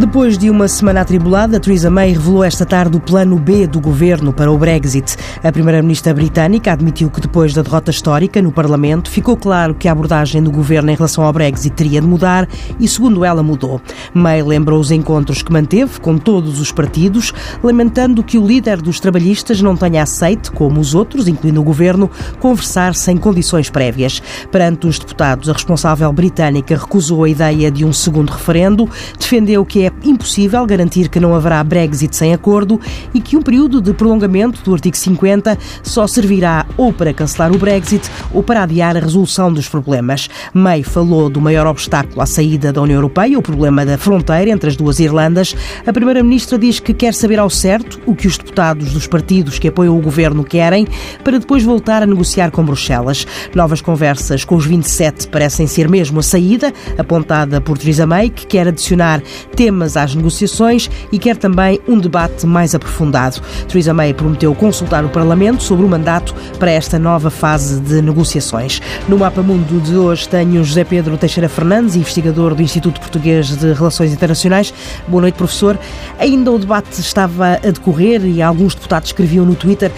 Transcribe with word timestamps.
Depois 0.00 0.38
de 0.38 0.48
uma 0.48 0.66
semana 0.66 1.02
atribulada, 1.02 1.60
Theresa 1.60 1.90
May 1.90 2.12
revelou 2.12 2.42
esta 2.42 2.64
tarde 2.64 2.96
o 2.96 3.00
plano 3.00 3.38
B 3.38 3.66
do 3.66 3.78
governo 3.78 4.32
para 4.32 4.50
o 4.50 4.56
Brexit. 4.56 5.14
A 5.44 5.52
primeira-ministra 5.52 6.14
britânica 6.14 6.72
admitiu 6.72 7.10
que 7.10 7.20
depois 7.20 7.52
da 7.52 7.60
derrota 7.60 7.90
histórica 7.90 8.40
no 8.40 8.50
Parlamento, 8.50 9.10
ficou 9.10 9.36
claro 9.36 9.74
que 9.74 9.86
a 9.86 9.92
abordagem 9.92 10.42
do 10.42 10.50
governo 10.50 10.90
em 10.90 10.94
relação 10.94 11.22
ao 11.22 11.32
Brexit 11.34 11.76
teria 11.76 12.00
de 12.00 12.06
mudar 12.06 12.48
e, 12.80 12.88
segundo 12.88 13.26
ela, 13.26 13.42
mudou. 13.42 13.78
May 14.14 14.42
lembrou 14.42 14.80
os 14.80 14.90
encontros 14.90 15.42
que 15.42 15.52
manteve 15.52 16.00
com 16.00 16.16
todos 16.16 16.60
os 16.60 16.72
partidos, 16.72 17.34
lamentando 17.62 18.24
que 18.24 18.38
o 18.38 18.46
líder 18.46 18.80
dos 18.80 19.00
trabalhistas 19.00 19.60
não 19.60 19.76
tenha 19.76 20.02
aceito, 20.02 20.50
como 20.52 20.80
os 20.80 20.94
outros, 20.94 21.28
incluindo 21.28 21.60
o 21.60 21.64
governo, 21.64 22.10
conversar 22.40 22.94
sem 22.94 23.18
condições 23.18 23.68
prévias. 23.68 24.22
Perante 24.50 24.86
os 24.86 24.98
deputados, 24.98 25.50
a 25.50 25.52
responsável 25.52 26.10
britânica 26.10 26.74
recusou 26.74 27.24
a 27.24 27.28
ideia 27.28 27.70
de 27.70 27.84
um 27.84 27.92
segundo 27.92 28.30
referendo, 28.30 28.88
defendeu 29.18 29.62
que 29.62 29.84
é 29.84 29.89
impossível 30.04 30.64
garantir 30.66 31.08
que 31.08 31.20
não 31.20 31.34
haverá 31.34 31.62
Brexit 31.62 32.14
sem 32.16 32.32
acordo 32.32 32.80
e 33.12 33.20
que 33.20 33.36
um 33.36 33.42
período 33.42 33.80
de 33.80 33.92
prolongamento 33.92 34.62
do 34.62 34.74
artigo 34.74 34.96
50 34.96 35.58
só 35.82 36.06
servirá 36.06 36.66
ou 36.76 36.92
para 36.92 37.12
cancelar 37.12 37.52
o 37.52 37.58
Brexit 37.58 38.10
ou 38.32 38.42
para 38.42 38.62
adiar 38.62 38.96
a 38.96 39.00
resolução 39.00 39.52
dos 39.52 39.68
problemas. 39.68 40.28
May 40.52 40.82
falou 40.82 41.28
do 41.28 41.40
maior 41.40 41.66
obstáculo 41.66 42.20
à 42.20 42.26
saída 42.26 42.72
da 42.72 42.82
União 42.82 42.96
Europeia, 42.96 43.38
o 43.38 43.42
problema 43.42 43.84
da 43.84 43.98
fronteira 43.98 44.50
entre 44.50 44.68
as 44.68 44.76
duas 44.76 45.00
Irlandas. 45.00 45.54
A 45.86 45.92
Primeira-Ministra 45.92 46.58
diz 46.58 46.80
que 46.80 46.94
quer 46.94 47.14
saber 47.14 47.38
ao 47.38 47.50
certo 47.50 48.00
o 48.06 48.14
que 48.14 48.26
os 48.26 48.36
deputados 48.36 48.92
dos 48.92 49.06
partidos 49.06 49.58
que 49.58 49.68
apoiam 49.68 49.96
o 49.96 50.02
governo 50.02 50.44
querem 50.44 50.86
para 51.24 51.38
depois 51.38 51.62
voltar 51.62 52.02
a 52.02 52.06
negociar 52.06 52.50
com 52.50 52.64
Bruxelas. 52.64 53.26
Novas 53.54 53.80
conversas 53.80 54.44
com 54.44 54.56
os 54.56 54.66
27 54.66 55.28
parecem 55.28 55.66
ser 55.66 55.88
mesmo 55.88 56.20
a 56.20 56.22
saída, 56.22 56.72
apontada 56.98 57.60
por 57.60 57.78
Theresa 57.78 58.06
May, 58.06 58.30
que 58.30 58.46
quer 58.46 58.68
adicionar 58.68 59.22
temas 59.56 59.79
temas 59.80 59.96
às 59.96 60.14
negociações 60.14 60.90
e 61.10 61.18
quer 61.18 61.36
também 61.36 61.80
um 61.88 61.98
debate 61.98 62.46
mais 62.46 62.74
aprofundado. 62.74 63.40
Theresa 63.66 63.94
May 63.94 64.12
prometeu 64.12 64.54
consultar 64.54 65.04
o 65.04 65.08
Parlamento 65.08 65.62
sobre 65.62 65.86
o 65.86 65.88
mandato 65.88 66.34
para 66.58 66.70
esta 66.70 66.98
nova 66.98 67.30
fase 67.30 67.80
de 67.80 68.02
negociações. 68.02 68.82
No 69.08 69.16
Mapa 69.16 69.42
Mundo 69.42 69.80
de 69.80 69.96
hoje 69.96 70.28
tenho 70.28 70.62
José 70.62 70.84
Pedro 70.84 71.16
Teixeira 71.16 71.48
Fernandes, 71.48 71.96
investigador 71.96 72.54
do 72.54 72.62
Instituto 72.62 73.00
Português 73.00 73.56
de 73.56 73.72
Relações 73.72 74.12
Internacionais. 74.12 74.74
Boa 75.08 75.22
noite, 75.22 75.36
professor. 75.36 75.78
Ainda 76.18 76.52
o 76.52 76.58
debate 76.58 77.00
estava 77.00 77.54
a 77.54 77.70
decorrer 77.70 78.24
e 78.26 78.42
alguns 78.42 78.74
deputados 78.74 79.08
escreviam 79.08 79.46
no 79.46 79.54
Twitter 79.54 79.90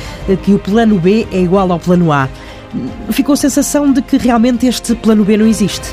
que 0.45 0.55
o 0.55 0.59
plano 0.59 0.99
B 0.99 1.27
é 1.33 1.41
igual 1.41 1.73
ao 1.73 1.81
plano 1.81 2.13
A. 2.13 2.29
Ficou 3.11 3.33
a 3.33 3.37
sensação 3.37 3.93
de 3.93 4.01
que 4.01 4.17
realmente 4.17 4.67
este 4.67 4.95
plano 4.95 5.25
B 5.25 5.37
não 5.37 5.47
existe. 5.47 5.93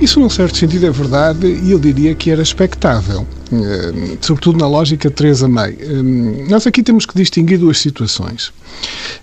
Isso, 0.00 0.18
num 0.20 0.28
certo 0.28 0.56
sentido, 0.58 0.86
é 0.86 0.90
verdade 0.90 1.46
e 1.46 1.70
eu 1.70 1.78
diria 1.78 2.14
que 2.14 2.30
era 2.30 2.42
expectável, 2.42 3.26
eh, 3.52 4.16
sobretudo 4.20 4.58
na 4.58 4.66
lógica 4.66 5.10
Teresa 5.10 5.48
May. 5.48 5.78
Eh, 5.80 6.02
nós 6.48 6.66
aqui 6.66 6.82
temos 6.82 7.06
que 7.06 7.14
distinguir 7.14 7.58
duas 7.58 7.78
situações 7.78 8.52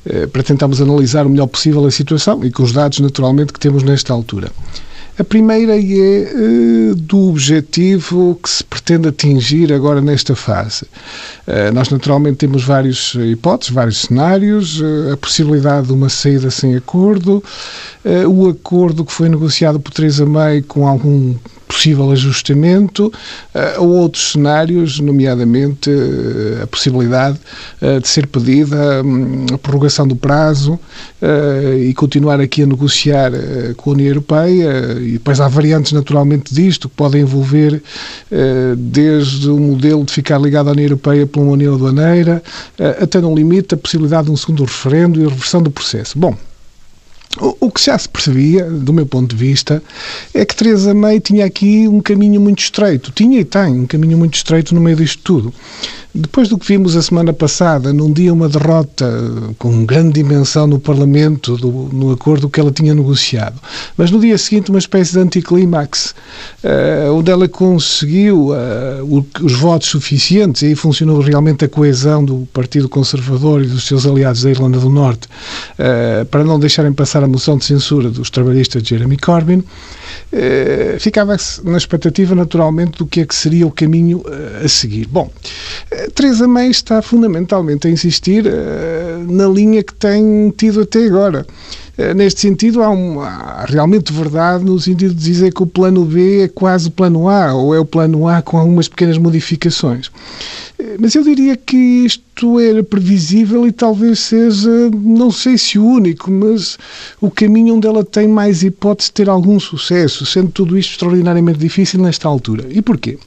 eh, 0.06 0.28
para 0.28 0.42
tentarmos 0.42 0.82
analisar 0.82 1.26
o 1.26 1.30
melhor 1.30 1.48
possível 1.48 1.86
a 1.86 1.92
situação 1.92 2.44
e 2.44 2.50
com 2.50 2.64
os 2.64 2.72
dados, 2.72 3.00
naturalmente, 3.00 3.52
que 3.52 3.60
temos 3.60 3.84
nesta 3.84 4.14
altura. 4.14 4.50
A 5.20 5.24
primeira 5.24 5.78
é 5.78 6.94
do 6.96 7.30
objetivo 7.30 8.40
que 8.42 8.50
se 8.50 8.64
pretende 8.92 9.08
atingir 9.08 9.72
agora 9.72 10.02
nesta 10.02 10.36
fase. 10.36 10.86
Uh, 11.48 11.74
nós, 11.74 11.90
naturalmente, 11.90 12.38
temos 12.38 12.64
várias 12.64 13.14
hipóteses, 13.16 13.74
vários 13.74 14.02
cenários, 14.02 14.82
uh, 14.82 15.14
a 15.14 15.18
possibilidade 15.18 15.88
de 15.88 15.94
uma 15.94 16.10
saída 16.10 16.52
sem 16.52 16.76
acordo, 16.76 17.44
o 18.28 18.50
acordo 18.50 19.06
que 19.06 19.12
foi 19.12 19.30
negociado 19.30 19.80
por 19.80 19.94
Theresa 19.94 20.26
May 20.26 20.64
com 20.64 20.88
algum 20.88 21.36
possível 21.72 22.12
ajustamento 22.12 23.08
uh, 23.08 23.82
ou 23.82 23.88
outros 23.88 24.34
cenários, 24.34 25.00
nomeadamente 25.00 25.90
uh, 25.90 26.64
a 26.64 26.68
possibilidade 26.68 27.40
uh, 27.82 28.02
de 28.02 28.08
ser 28.10 28.28
pedida 28.28 29.02
um, 29.02 29.46
a 29.54 29.58
prorrogação 29.58 30.06
do 30.06 30.16
prazo 30.16 30.78
e 31.80 31.94
continuar 31.94 32.42
aqui 32.42 32.64
a 32.64 32.66
negociar 32.66 33.32
com 33.78 33.92
a 33.92 33.94
União 33.94 34.08
Europeia 34.08 34.98
e 35.00 35.12
depois 35.14 35.40
há 35.40 35.48
variantes 35.48 35.92
naturalmente 35.92 36.54
disto 36.54 36.90
que 36.90 36.96
podem 36.96 37.22
envolver 37.22 37.82
desde 38.76 39.48
o 39.48 39.58
modelo 39.58 40.04
de 40.04 40.12
ficar 40.12 40.40
ligado 40.40 40.70
à 40.70 40.72
União 40.72 40.86
Europeia 40.86 41.28
por 41.28 41.42
uma 41.42 41.52
União 41.52 41.76
Aduaneira 41.76 42.42
até 43.00 43.22
no 43.22 43.36
limite 43.36 43.76
a 43.76 43.78
possibilidade 43.78 44.26
de 44.26 44.32
um 44.32 44.38
segundo 44.38 44.64
referendo 44.64 45.22
e 45.22 45.26
a 45.26 45.30
reversão 45.30 45.62
do 45.62 45.70
processo. 45.70 46.18
Bom, 46.18 46.36
o, 47.42 47.72
que 47.72 47.84
já 47.84 47.98
se 47.98 48.08
percebia, 48.08 48.66
do 48.66 48.94
meu 48.94 49.06
ponto 49.06 49.36
de 49.36 49.36
vista, 49.36 49.82
é 50.34 50.46
que 50.46 50.56
Teresa 50.56 50.94
May 50.94 51.20
tinha 51.20 51.46
aqui 51.46 51.88
um 51.88 52.00
caminho 52.00 52.40
muito 52.40 52.60
estreito. 52.60 53.12
Tinha 53.12 53.40
e 53.40 53.46
tem 53.46 53.74
um 53.74 53.88
caminho 53.88 54.18
muito 54.18 54.36
estreito 54.36 54.76
no 54.76 54.82
meio 54.82 54.96
disto 54.96 55.22
tudo. 55.24 55.54
Depois 56.14 56.50
do 56.50 56.58
que 56.58 56.68
vimos 56.68 56.98
a 56.98 57.02
semana 57.02 57.32
passada, 57.32 57.94
num 57.94 58.12
dia 58.12 58.34
uma 58.34 58.50
derrota 58.50 59.10
com 59.58 59.86
grande 59.86 60.22
dimensão 60.22 60.68
no 60.68 60.78
Parlamento, 60.78 61.56
do, 61.56 61.72
no 61.72 62.12
acordo 62.12 62.50
que 62.50 62.60
ela 62.60 62.70
tinha 62.70 62.94
negociado, 62.94 63.58
mas 63.96 64.12
no 64.12 64.20
dia 64.20 64.38
seguinte 64.38 64.70
uma 64.70 64.80
espécie 64.80 65.14
de 65.14 65.20
anticlímax, 65.20 66.14
uh, 66.66 67.14
onde 67.14 67.32
ela 67.32 67.48
conseguiu 67.48 68.50
uh, 68.50 69.26
os 69.42 69.54
votos 69.54 69.88
suficientes, 69.88 70.64
e 70.64 70.66
aí 70.66 70.76
funcionou 70.76 71.22
realmente 71.22 71.64
a 71.64 71.70
coesão 71.70 72.26
do 72.26 72.46
Partido 72.52 72.90
Conservador 72.90 73.64
e 73.64 73.68
dos 73.68 73.88
seus 73.88 74.06
aliados 74.06 74.44
da 74.44 74.50
Irlanda 74.50 74.80
do 74.80 74.90
Norte, 74.90 75.30
uh, 75.80 76.26
para 76.26 76.44
não 76.44 76.60
deixarem 76.60 76.92
passar 76.92 77.24
a 77.24 77.28
moção 77.28 77.58
de 77.58 77.64
censura 77.64 78.10
dos 78.10 78.30
trabalhistas 78.30 78.84
de 78.84 78.90
Jeremy 78.90 79.16
Corbyn, 79.16 79.64
eh, 80.32 80.98
ficava-se 81.00 81.66
na 81.68 81.78
expectativa, 81.78 82.34
naturalmente, 82.34 82.98
do 83.00 83.06
que 83.06 83.22
é 83.22 83.26
que 83.26 83.36
seria 83.36 83.68
o 83.68 83.72
caminho 83.72 84.24
eh, 84.26 84.66
a 84.66 84.68
seguir. 84.68 85.08
Bom, 85.08 85.30
eh, 85.92 86.10
Teresa 86.16 86.48
May 86.48 86.70
está 86.70 87.02
fundamentalmente 87.02 87.88
a 87.88 87.90
insistir 87.90 88.46
na 89.28 89.48
linha 89.48 89.84
que 89.84 89.94
tem 89.94 90.50
tido 90.52 90.82
até 90.82 91.06
agora. 91.06 91.46
Neste 92.16 92.42
sentido, 92.42 92.82
há, 92.82 92.90
um, 92.90 93.22
há, 93.22 93.66
realmente 93.68 94.12
verdade 94.14 94.64
no 94.64 94.80
sentido 94.80 95.14
de 95.14 95.24
dizer 95.24 95.54
que 95.54 95.62
o 95.62 95.68
plano 95.68 96.06
B 96.06 96.44
é 96.44 96.48
quase 96.48 96.88
o 96.88 96.92
plano 96.92 97.28
A, 97.28 97.54
ou 97.54 97.76
é 97.76 97.80
o 97.80 97.86
plano 97.86 98.28
A 98.28 98.42
com 98.42 98.58
algumas 98.58 98.88
pequenas 98.88 99.18
modificações. 99.18 100.10
Mas 101.00 101.14
eu 101.16 101.24
diria 101.24 101.56
que 101.56 101.78
isto 101.78 102.60
era 102.60 102.84
previsível 102.84 103.68
e 103.68 103.72
talvez 103.72 104.20
seja, 104.20 104.70
não 104.94 105.30
sei 105.30 105.58
se 105.58 105.78
o 105.78 105.86
único, 105.86 106.32
mas 106.32 106.78
o 107.20 107.30
caminho 107.30 107.76
onde 107.76 107.88
ela 107.88 108.04
tem 108.04 108.28
mais 108.28 108.64
hipótese 108.64 109.10
de 109.10 109.14
ter 109.14 109.30
algum 109.30 109.60
sucesso, 109.60 110.26
sendo 110.26 110.50
tudo 110.50 110.78
isto 110.78 110.92
extraordinariamente 110.92 111.60
difícil 111.60 112.02
nesta 112.02 112.28
altura. 112.28 112.66
E 112.70 112.82
porquê? 112.82 113.18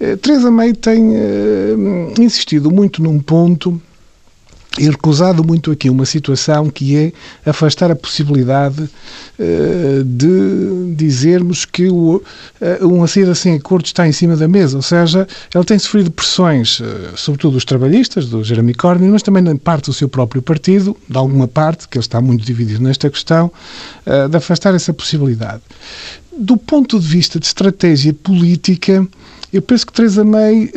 Eh, 0.00 0.16
Teresa 0.16 0.50
May 0.50 0.72
tem 0.72 1.10
uh, 1.10 2.20
insistido 2.20 2.70
muito 2.70 3.02
num 3.02 3.20
ponto 3.20 3.80
e 4.80 4.88
recusado 4.88 5.44
muito 5.44 5.70
aqui 5.70 5.90
uma 5.90 6.06
situação 6.06 6.70
que 6.70 6.96
é 6.96 7.12
afastar 7.44 7.90
a 7.90 7.94
possibilidade 7.94 8.82
uh, 8.82 10.04
de 10.04 10.94
dizermos 10.94 11.66
que 11.66 11.90
o, 11.90 12.16
uh, 12.16 12.88
uma 12.88 13.06
saída 13.06 13.34
sem 13.34 13.56
acordo 13.56 13.84
está 13.84 14.08
em 14.08 14.12
cima 14.12 14.36
da 14.36 14.48
mesa. 14.48 14.78
Ou 14.78 14.82
seja, 14.82 15.28
ele 15.54 15.64
tem 15.64 15.78
sofrido 15.78 16.10
pressões, 16.10 16.80
uh, 16.80 16.86
sobretudo 17.14 17.52
dos 17.52 17.64
trabalhistas, 17.66 18.30
do 18.30 18.42
Jeremy 18.42 18.72
Corbyn, 18.72 19.10
mas 19.10 19.22
também 19.22 19.42
na 19.42 19.54
parte 19.54 19.84
do 19.86 19.92
seu 19.92 20.08
próprio 20.08 20.40
partido, 20.40 20.96
de 21.06 21.18
alguma 21.18 21.46
parte, 21.46 21.86
que 21.86 21.98
ele 21.98 22.04
está 22.04 22.18
muito 22.18 22.42
dividido 22.42 22.82
nesta 22.82 23.10
questão, 23.10 23.52
de 24.30 24.36
afastar 24.36 24.74
essa 24.74 24.94
possibilidade. 24.94 25.60
Do 26.36 26.56
ponto 26.56 26.98
de 26.98 27.06
vista 27.06 27.38
de 27.38 27.44
estratégia 27.44 28.14
política, 28.14 29.06
eu 29.52 29.60
penso 29.60 29.86
que 29.86 29.92
Teresa 29.92 30.24
May 30.24 30.70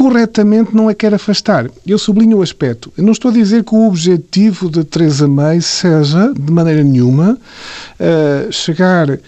corretamente 0.00 0.74
não 0.74 0.88
é 0.88 0.94
quer 0.94 1.12
afastar. 1.12 1.70
Eu 1.86 1.98
sublinho 1.98 2.38
o 2.38 2.42
aspecto. 2.42 2.90
Eu 2.96 3.04
não 3.04 3.12
estou 3.12 3.30
a 3.30 3.34
dizer 3.34 3.62
que 3.62 3.74
o 3.74 3.86
objetivo 3.86 4.70
de 4.70 4.82
Teresa 4.82 5.28
May 5.28 5.60
seja, 5.60 6.32
de 6.32 6.50
maneira 6.50 6.82
nenhuma, 6.82 7.36
uh, 7.36 8.50
chegar 8.50 9.18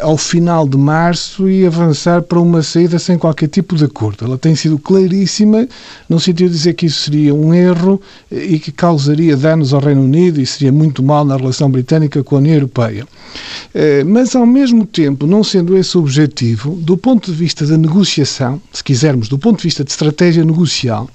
ao 0.00 0.16
final 0.16 0.66
de 0.68 0.76
março 0.76 1.48
e 1.48 1.66
avançar 1.66 2.22
para 2.22 2.38
uma 2.38 2.62
saída 2.62 2.98
sem 2.98 3.18
qualquer 3.18 3.48
tipo 3.48 3.74
de 3.74 3.84
acordo. 3.84 4.24
Ela 4.24 4.38
tem 4.38 4.54
sido 4.54 4.78
claríssima 4.78 5.68
no 6.08 6.20
sentido 6.20 6.50
de 6.50 6.56
dizer 6.56 6.74
que 6.74 6.86
isso 6.86 7.02
seria 7.02 7.34
um 7.34 7.52
erro 7.52 8.00
e 8.30 8.58
que 8.58 8.70
causaria 8.70 9.36
danos 9.36 9.74
ao 9.74 9.80
Reino 9.80 10.02
Unido 10.02 10.40
e 10.40 10.46
seria 10.46 10.72
muito 10.72 11.02
mal 11.02 11.24
na 11.24 11.36
relação 11.36 11.70
britânica 11.70 12.22
com 12.22 12.36
a 12.36 12.38
União 12.38 12.54
Europeia. 12.54 13.06
Eh, 13.74 14.04
mas, 14.04 14.36
ao 14.36 14.46
mesmo 14.46 14.86
tempo, 14.86 15.26
não 15.26 15.42
sendo 15.42 15.76
esse 15.76 15.96
o 15.96 16.00
objetivo, 16.00 16.76
do 16.76 16.96
ponto 16.96 17.30
de 17.30 17.36
vista 17.36 17.66
da 17.66 17.76
negociação, 17.76 18.60
se 18.72 18.84
quisermos, 18.84 19.28
do 19.28 19.38
ponto 19.38 19.58
de 19.58 19.64
vista 19.64 19.82
de 19.82 19.90
estratégia 19.90 20.44
negocial, 20.44 21.08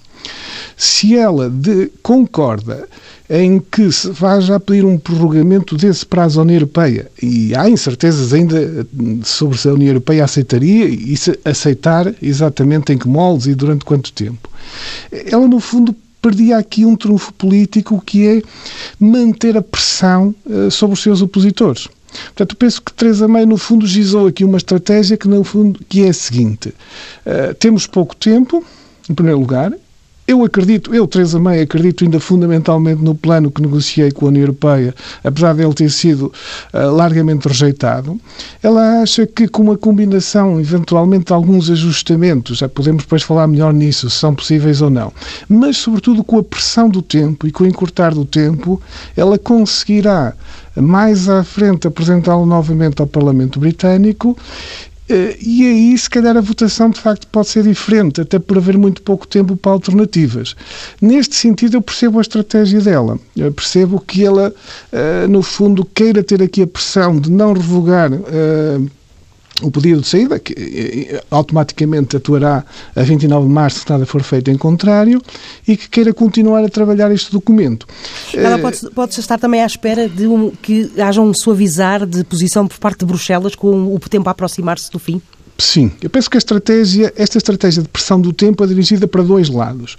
se 0.75 1.15
ela 1.15 1.49
de, 1.49 1.91
concorda 2.01 2.87
em 3.29 3.59
que 3.59 3.91
se 3.91 4.09
vá 4.09 4.39
já 4.39 4.59
pedir 4.59 4.85
um 4.85 4.97
prorrogamento 4.97 5.75
desse 5.75 6.05
prazo 6.05 6.39
à 6.39 6.43
União 6.43 6.57
Europeia, 6.57 7.11
e 7.21 7.53
há 7.55 7.69
incertezas 7.69 8.33
ainda 8.33 8.87
sobre 9.23 9.57
se 9.57 9.67
a 9.67 9.73
União 9.73 9.89
Europeia 9.89 10.23
aceitaria 10.23 10.85
e 10.85 11.15
se 11.17 11.37
aceitar 11.43 12.13
exatamente 12.21 12.93
em 12.93 12.97
que 12.97 13.07
moldes 13.07 13.47
e 13.47 13.55
durante 13.55 13.83
quanto 13.83 14.13
tempo. 14.13 14.49
Ela, 15.11 15.47
no 15.47 15.59
fundo, 15.59 15.93
perdia 16.21 16.57
aqui 16.57 16.85
um 16.85 16.95
trunfo 16.95 17.33
político 17.33 18.01
que 18.05 18.27
é 18.27 18.41
manter 18.99 19.57
a 19.57 19.61
pressão 19.61 20.33
uh, 20.45 20.71
sobre 20.71 20.93
os 20.93 21.03
seus 21.03 21.21
opositores. 21.21 21.87
Portanto, 22.27 22.53
eu 22.53 22.57
penso 22.57 22.81
que 22.81 22.93
Teresa 22.93 23.27
May, 23.27 23.45
no 23.45 23.57
fundo, 23.57 23.85
gizou 23.85 24.27
aqui 24.27 24.43
uma 24.43 24.57
estratégia 24.57 25.17
que, 25.17 25.27
no 25.27 25.43
fundo, 25.43 25.79
que 25.87 26.03
é 26.03 26.09
a 26.09 26.13
seguinte. 26.13 26.69
Uh, 26.69 27.53
temos 27.59 27.85
pouco 27.85 28.15
tempo, 28.15 28.63
em 29.09 29.13
primeiro 29.13 29.39
lugar, 29.39 29.73
eu 30.27 30.43
acredito, 30.43 30.93
eu, 30.93 31.07
Teresa 31.07 31.39
May, 31.39 31.61
acredito 31.61 32.03
ainda 32.03 32.19
fundamentalmente 32.19 33.01
no 33.01 33.15
plano 33.15 33.49
que 33.49 33.61
negociei 33.61 34.11
com 34.11 34.25
a 34.25 34.27
União 34.27 34.41
Europeia, 34.41 34.93
apesar 35.23 35.55
de 35.55 35.63
ele 35.63 35.73
ter 35.73 35.89
sido 35.89 36.33
uh, 36.73 36.91
largamente 36.91 37.47
rejeitado. 37.47 38.19
Ela 38.61 39.01
acha 39.01 39.25
que 39.25 39.47
com 39.47 39.63
uma 39.63 39.77
combinação, 39.77 40.59
eventualmente, 40.59 41.31
alguns 41.31 41.69
ajustamentos, 41.69 42.57
já 42.57 42.67
podemos 42.67 43.03
depois 43.03 43.23
falar 43.23 43.47
melhor 43.47 43.73
nisso, 43.73 44.09
se 44.09 44.17
são 44.17 44.35
possíveis 44.35 44.81
ou 44.81 44.89
não, 44.89 45.13
mas 45.47 45.77
sobretudo 45.77 46.21
com 46.25 46.39
a 46.39 46.43
pressão 46.43 46.89
do 46.89 47.01
tempo 47.01 47.47
e 47.47 47.51
com 47.51 47.63
o 47.63 47.67
encurtar 47.67 48.13
do 48.13 48.25
tempo, 48.25 48.81
ela 49.15 49.39
conseguirá 49.39 50.33
mais 50.75 51.29
à 51.29 51.43
frente 51.43 51.87
apresentá-lo 51.87 52.45
novamente 52.45 53.01
ao 53.01 53.07
Parlamento 53.07 53.59
Britânico 53.59 54.37
e 55.09 55.65
aí, 55.65 55.97
se 55.97 56.09
calhar, 56.09 56.35
a 56.35 56.41
votação 56.41 56.89
de 56.89 56.99
facto 56.99 57.27
pode 57.27 57.47
ser 57.47 57.63
diferente, 57.63 58.21
até 58.21 58.37
por 58.39 58.57
haver 58.57 58.77
muito 58.77 59.01
pouco 59.01 59.27
tempo 59.27 59.55
para 59.55 59.71
alternativas. 59.71 60.55
Neste 61.01 61.35
sentido, 61.35 61.77
eu 61.77 61.81
percebo 61.81 62.19
a 62.19 62.21
estratégia 62.21 62.81
dela. 62.81 63.17
Eu 63.35 63.51
percebo 63.53 63.99
que 63.99 64.25
ela, 64.25 64.53
eh, 64.91 65.27
no 65.27 65.41
fundo, 65.41 65.85
queira 65.85 66.21
ter 66.21 66.41
aqui 66.43 66.61
a 66.61 66.67
pressão 66.67 67.19
de 67.19 67.31
não 67.31 67.53
revogar 67.53 68.11
eh, 68.13 68.79
o 69.61 69.71
pedido 69.71 70.01
de 70.01 70.07
saída, 70.07 70.39
que 70.39 70.53
eh, 70.53 71.15
eh, 71.15 71.23
automaticamente 71.31 72.15
atuará 72.15 72.63
a 72.95 73.01
29 73.01 73.47
de 73.47 73.53
março, 73.53 73.79
se 73.79 73.89
nada 73.89 74.05
for 74.05 74.21
feito 74.21 74.51
em 74.51 74.57
contrário, 74.57 75.21
e 75.67 75.75
que 75.75 75.89
queira 75.89 76.13
continuar 76.13 76.63
a 76.63 76.69
trabalhar 76.69 77.11
este 77.11 77.31
documento. 77.31 77.87
Ela 78.33 78.59
pode, 78.59 78.89
pode 78.91 79.19
estar 79.19 79.39
também 79.39 79.61
à 79.61 79.65
espera 79.65 80.07
de 80.07 80.27
um, 80.27 80.51
que 80.51 80.91
haja 81.01 81.21
um 81.21 81.33
suavizar 81.33 82.05
de 82.05 82.23
posição 82.23 82.67
por 82.67 82.77
parte 82.77 82.99
de 82.99 83.05
Bruxelas 83.05 83.55
com 83.55 83.93
o 83.93 83.99
tempo 83.99 84.29
a 84.29 84.31
aproximar-se 84.31 84.91
do 84.91 84.99
fim? 84.99 85.21
Sim, 85.57 85.91
eu 86.03 86.09
penso 86.09 86.29
que 86.29 86.37
a 86.37 86.39
estratégia, 86.39 87.11
esta 87.17 87.39
estratégia 87.39 87.81
de 87.81 87.89
pressão 87.89 88.21
do 88.21 88.31
tempo 88.31 88.63
é 88.63 88.67
dirigida 88.67 89.07
para 89.07 89.23
dois 89.23 89.49
lados. 89.49 89.97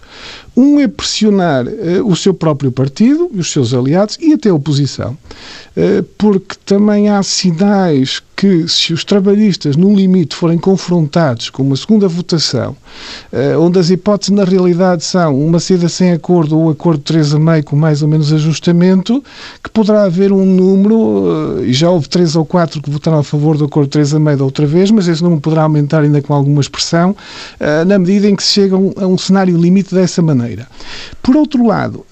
Um 0.56 0.78
é 0.78 0.86
pressionar 0.86 1.66
uh, 1.66 2.06
o 2.06 2.14
seu 2.14 2.32
próprio 2.32 2.70
partido, 2.70 3.28
os 3.34 3.50
seus 3.50 3.74
aliados 3.74 4.16
e 4.20 4.32
até 4.32 4.50
a 4.50 4.54
oposição, 4.54 5.18
uh, 5.76 6.02
porque 6.16 6.54
também 6.64 7.08
há 7.08 7.20
sinais 7.24 8.22
que, 8.38 8.68
se 8.68 8.92
os 8.92 9.04
trabalhistas, 9.04 9.74
no 9.74 9.92
limite, 9.92 10.36
forem 10.36 10.56
confrontados 10.56 11.50
com 11.50 11.64
uma 11.64 11.74
segunda 11.74 12.06
votação, 12.06 12.76
uh, 13.32 13.60
onde 13.60 13.80
as 13.80 13.90
hipóteses, 13.90 14.32
na 14.32 14.44
realidade, 14.44 15.02
são 15.02 15.36
uma 15.36 15.58
saída 15.58 15.88
sem 15.88 16.12
acordo 16.12 16.56
ou 16.56 16.70
acordo 16.70 16.98
de 16.98 17.04
3 17.06 17.34
a 17.34 17.38
meio 17.40 17.64
com 17.64 17.74
mais 17.74 18.00
ou 18.00 18.06
menos 18.06 18.32
ajustamento, 18.32 19.24
que 19.60 19.68
poderá 19.68 20.04
haver 20.04 20.30
um 20.30 20.46
número, 20.46 21.64
e 21.64 21.72
já 21.72 21.90
houve 21.90 22.08
três 22.08 22.36
ou 22.36 22.44
quatro 22.44 22.80
que 22.80 22.88
votaram 22.88 23.18
a 23.18 23.24
favor 23.24 23.58
do 23.58 23.64
acordo 23.64 23.86
de 23.86 23.92
3 23.94 24.14
a 24.14 24.20
meio 24.20 24.38
da 24.38 24.44
outra 24.44 24.66
vez, 24.66 24.88
mas 24.92 25.08
esse 25.08 25.20
número 25.20 25.40
poderá 25.40 25.64
aumentar 25.64 26.02
ainda 26.02 26.22
com 26.22 26.32
alguma 26.32 26.60
expressão, 26.60 27.10
uh, 27.10 27.84
na 27.84 27.98
medida 27.98 28.28
em 28.28 28.36
que 28.36 28.44
se 28.44 28.50
chega 28.50 28.76
a 28.76 29.06
um, 29.06 29.18
cenário 29.18 29.56
limite 29.56 29.92
dessa 29.92 30.22
maneira. 30.22 30.68
Por 31.20 31.36
outro 31.36 31.66
lado, 31.66 32.06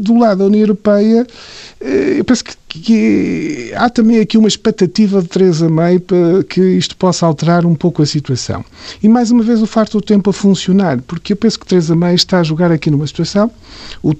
do 0.00 0.18
lado 0.18 0.38
da 0.38 0.44
União 0.46 0.62
Europeia, 0.62 1.24
eu 1.80 2.24
penso 2.24 2.44
que, 2.44 2.52
que, 2.68 3.72
há 3.74 3.88
também 3.88 4.20
aqui 4.20 4.36
uma 4.36 4.48
expectativa 4.48 5.22
de 5.22 5.28
Teresa 5.28 5.68
May 5.68 5.98
para 5.98 6.44
que 6.44 6.60
isto 6.60 6.96
possa 6.96 7.24
alterar 7.24 7.64
um 7.64 7.74
pouco 7.74 8.02
a 8.02 8.06
situação. 8.06 8.64
E 9.02 9.08
mais 9.08 9.30
uma 9.30 9.42
vez 9.42 9.62
o 9.62 9.66
facto 9.66 9.92
do 9.98 10.02
tempo 10.02 10.30
a 10.30 10.32
funcionar, 10.32 11.00
porque 11.02 11.32
eu 11.32 11.36
penso 11.36 11.58
que 11.58 11.66
Teresa 11.66 11.96
May 11.96 12.14
está 12.14 12.40
a 12.40 12.42
jogar 12.42 12.70
aqui 12.70 12.90
numa 12.90 13.06
situação, 13.06 13.50
o 14.02 14.14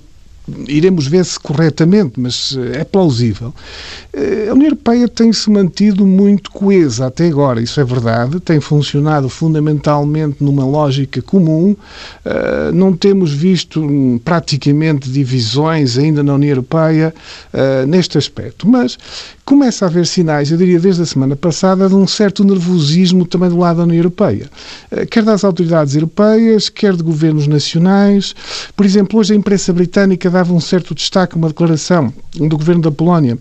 iremos 0.66 1.06
ver 1.06 1.24
se 1.24 1.38
corretamente, 1.38 2.18
mas 2.18 2.56
eh, 2.56 2.80
é 2.80 2.84
plausível. 2.84 3.54
Eh, 4.12 4.48
a 4.48 4.52
União 4.52 4.68
Europeia 4.68 5.08
tem-se 5.08 5.50
mantido 5.50 6.06
muito 6.06 6.50
coesa 6.50 7.06
até 7.06 7.26
agora, 7.28 7.60
isso 7.60 7.80
é 7.80 7.84
verdade, 7.84 8.40
tem 8.40 8.60
funcionado 8.60 9.28
fundamentalmente 9.28 10.42
numa 10.42 10.64
lógica 10.64 11.20
comum, 11.22 11.76
eh, 12.24 12.70
não 12.72 12.92
temos 12.92 13.32
visto 13.32 13.80
hum, 13.80 14.18
praticamente 14.22 15.10
divisões 15.10 15.98
ainda 15.98 16.22
na 16.22 16.34
União 16.34 16.50
Europeia 16.50 17.14
neste 17.86 18.16
aspecto, 18.16 18.68
mas 18.68 18.98
começa 19.48 19.86
a 19.86 19.88
haver 19.88 20.06
sinais, 20.06 20.50
eu 20.50 20.58
diria 20.58 20.78
desde 20.78 21.00
a 21.00 21.06
semana 21.06 21.34
passada, 21.34 21.88
de 21.88 21.94
um 21.94 22.06
certo 22.06 22.44
nervosismo 22.44 23.24
também 23.24 23.48
do 23.48 23.56
lado 23.56 23.78
da 23.78 23.84
União 23.84 23.96
Europeia. 23.96 24.46
Eh, 24.90 25.06
quer 25.06 25.22
das 25.22 25.42
autoridades 25.42 25.94
europeias, 25.94 26.68
quer 26.68 26.94
de 26.94 27.02
governos 27.02 27.46
nacionais. 27.46 28.34
Por 28.76 28.84
exemplo, 28.84 29.18
hoje 29.18 29.32
a 29.32 29.36
imprensa 29.36 29.72
britânica 29.72 30.28
dava 30.28 30.52
um 30.52 30.60
certo 30.60 30.94
destaque 30.94 31.34
uma 31.34 31.48
declaração 31.48 32.12
do 32.34 32.58
governo 32.58 32.82
da 32.82 32.90
Polónia 32.90 33.38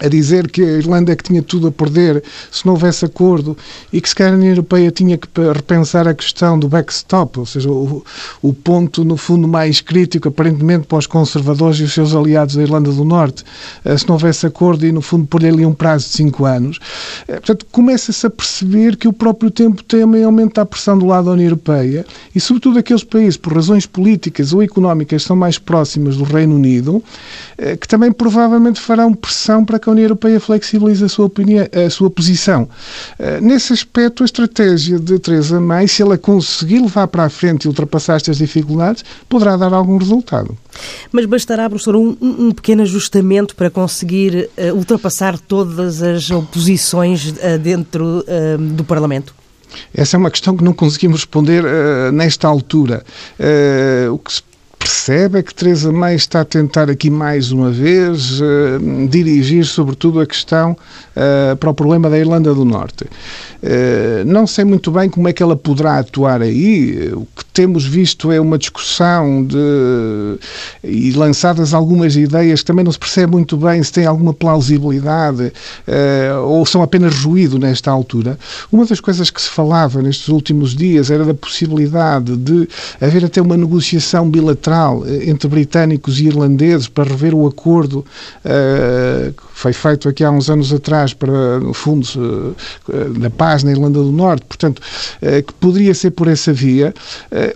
a 0.00 0.08
dizer 0.08 0.50
que 0.50 0.60
a 0.60 0.72
Irlanda 0.72 1.12
é 1.12 1.16
que 1.16 1.22
tinha 1.22 1.40
tudo 1.40 1.68
a 1.68 1.72
perder 1.72 2.22
se 2.50 2.66
não 2.66 2.72
houvesse 2.72 3.04
acordo 3.04 3.56
e 3.92 4.00
que 4.00 4.08
se 4.08 4.14
calhar 4.14 4.32
a 4.32 4.36
União 4.36 4.50
Europeia 4.50 4.90
tinha 4.90 5.16
que 5.16 5.28
repensar 5.52 6.08
a 6.08 6.14
questão 6.14 6.58
do 6.58 6.68
backstop, 6.68 7.38
ou 7.38 7.46
seja, 7.46 7.70
o, 7.70 8.04
o 8.42 8.52
ponto 8.52 9.04
no 9.04 9.16
fundo 9.16 9.46
mais 9.46 9.80
crítico 9.80 10.28
aparentemente 10.28 10.86
para 10.88 10.98
os 10.98 11.06
conservadores 11.06 11.78
e 11.78 11.84
os 11.84 11.94
seus 11.94 12.12
aliados 12.12 12.56
da 12.56 12.62
Irlanda 12.62 12.90
do 12.90 13.04
Norte, 13.04 13.44
eh, 13.84 13.96
se 13.96 14.08
não 14.08 14.16
houvesse 14.16 14.44
acordo 14.44 14.84
e 14.84 14.90
no 14.90 15.00
fundo 15.00 15.26
pôr 15.26 15.44
ali 15.44 15.64
um 15.64 15.72
prazo 15.72 16.06
de 16.06 16.12
cinco 16.12 16.44
anos. 16.44 16.80
Eh, 17.28 17.34
portanto, 17.34 17.64
começa-se 17.70 18.26
a 18.26 18.30
perceber 18.30 18.96
que 18.96 19.06
o 19.06 19.12
próprio 19.12 19.50
tempo 19.50 19.80
também 19.84 20.24
aumenta 20.24 20.62
a 20.62 20.66
pressão 20.66 20.98
do 20.98 21.06
lado 21.06 21.26
da 21.26 21.32
União 21.32 21.46
Europeia 21.46 22.04
e 22.34 22.40
sobretudo 22.40 22.80
aqueles 22.80 23.04
países, 23.04 23.36
por 23.36 23.54
razões 23.54 23.86
políticas 23.86 24.52
ou 24.52 24.60
económicas, 24.60 25.22
são 25.22 25.36
mais 25.36 25.56
próximos 25.56 26.16
do 26.16 26.24
Reino 26.24 26.56
Unido, 26.56 27.02
eh, 27.56 27.76
que 27.76 27.86
também 27.86 28.10
provavelmente 28.10 28.80
farão 28.80 29.14
pressão 29.14 29.64
para 29.64 29.83
que 29.84 29.90
a 29.90 29.92
União 29.92 30.04
Europeia 30.04 30.40
flexibilize 30.40 31.04
a 31.04 31.08
sua, 31.08 31.26
opinião, 31.26 31.66
a 31.72 31.90
sua 31.90 32.10
posição. 32.10 32.66
Eh, 33.18 33.40
nesse 33.40 33.72
aspecto, 33.72 34.22
a 34.22 34.26
estratégia 34.26 34.98
de 34.98 35.18
Teresa 35.18 35.60
May, 35.60 35.86
se 35.86 36.02
ela 36.02 36.16
conseguir 36.16 36.80
levar 36.80 37.06
para 37.06 37.24
a 37.24 37.28
frente 37.28 37.64
e 37.64 37.68
ultrapassar 37.68 38.16
estas 38.16 38.38
dificuldades, 38.38 39.04
poderá 39.28 39.56
dar 39.56 39.72
algum 39.74 39.98
resultado. 39.98 40.56
Mas 41.12 41.26
bastará, 41.26 41.68
professor, 41.68 41.94
um, 41.96 42.16
um 42.20 42.50
pequeno 42.50 42.82
ajustamento 42.82 43.54
para 43.54 43.68
conseguir 43.70 44.48
uh, 44.56 44.74
ultrapassar 44.74 45.38
todas 45.38 46.02
as 46.02 46.30
oposições 46.30 47.28
uh, 47.28 47.58
dentro 47.62 48.24
uh, 48.26 48.58
do 48.58 48.84
Parlamento? 48.84 49.34
Essa 49.92 50.16
é 50.16 50.18
uma 50.18 50.30
questão 50.30 50.56
que 50.56 50.62
não 50.62 50.72
conseguimos 50.72 51.20
responder 51.20 51.64
nesta 52.12 52.46
altura. 52.46 53.04
o 54.12 54.18
que 54.18 54.32
se 54.32 54.42
percebe 54.84 55.38
é 55.38 55.42
que 55.42 55.54
Teresa 55.54 55.90
May 55.90 56.14
está 56.14 56.42
a 56.42 56.44
tentar 56.44 56.90
aqui 56.90 57.08
mais 57.08 57.50
uma 57.50 57.70
vez 57.70 58.38
uh, 58.38 59.08
dirigir 59.08 59.64
sobretudo 59.64 60.20
a 60.20 60.26
questão 60.26 60.72
uh, 60.72 61.56
para 61.56 61.70
o 61.70 61.74
problema 61.74 62.10
da 62.10 62.18
Irlanda 62.18 62.54
do 62.54 62.66
Norte. 62.66 63.04
Uh, 63.04 64.24
não 64.26 64.46
sei 64.46 64.62
muito 64.62 64.90
bem 64.90 65.08
como 65.08 65.26
é 65.26 65.32
que 65.32 65.42
ela 65.42 65.56
poderá 65.56 66.00
atuar 66.00 66.42
aí. 66.42 67.10
O 67.14 67.26
que 67.34 67.44
temos 67.46 67.86
visto 67.86 68.30
é 68.30 68.38
uma 68.38 68.58
discussão 68.58 69.42
de, 69.42 70.38
e 70.82 71.12
lançadas 71.12 71.72
algumas 71.72 72.14
ideias 72.14 72.60
que 72.60 72.66
também 72.66 72.84
não 72.84 72.92
se 72.92 72.98
percebe 72.98 73.32
muito 73.32 73.56
bem 73.56 73.82
se 73.82 73.90
tem 73.90 74.04
alguma 74.04 74.34
plausibilidade 74.34 75.52
ou 76.44 76.66
são 76.66 76.82
apenas 76.82 77.14
ruído 77.22 77.58
nesta 77.58 77.90
altura. 77.90 78.38
Uma 78.72 78.84
das 78.84 79.00
coisas 79.00 79.30
que 79.30 79.40
se 79.40 79.48
falava 79.48 80.02
nestes 80.02 80.28
últimos 80.28 80.74
dias 80.74 81.10
era 81.10 81.24
da 81.24 81.32
possibilidade 81.32 82.36
de 82.36 82.68
haver 83.00 83.24
até 83.24 83.40
uma 83.40 83.56
negociação 83.56 84.28
bilateral 84.28 84.73
eh, 84.74 85.30
entre 85.30 85.48
britânicos 85.48 86.18
e 86.18 86.26
irlandeses 86.26 86.88
para 86.88 87.04
rever 87.04 87.34
o 87.34 87.46
acordo 87.46 88.04
uh, 88.44 89.32
que 89.32 89.42
foi 89.52 89.72
feito 89.72 90.08
aqui 90.08 90.24
há 90.24 90.30
uns 90.30 90.50
anos 90.50 90.72
atrás 90.72 91.14
para, 91.14 91.60
no 91.60 91.72
fundo, 91.72 92.06
uh, 92.16 93.18
da 93.18 93.30
paz 93.30 93.62
na 93.62 93.70
Irlanda 93.70 93.98
do 93.98 94.10
Norte, 94.12 94.44
portanto, 94.46 94.82
que 95.46 95.52
poderia 95.54 95.94
ser 95.94 96.10
por 96.10 96.28
essa 96.28 96.52
via. 96.52 96.92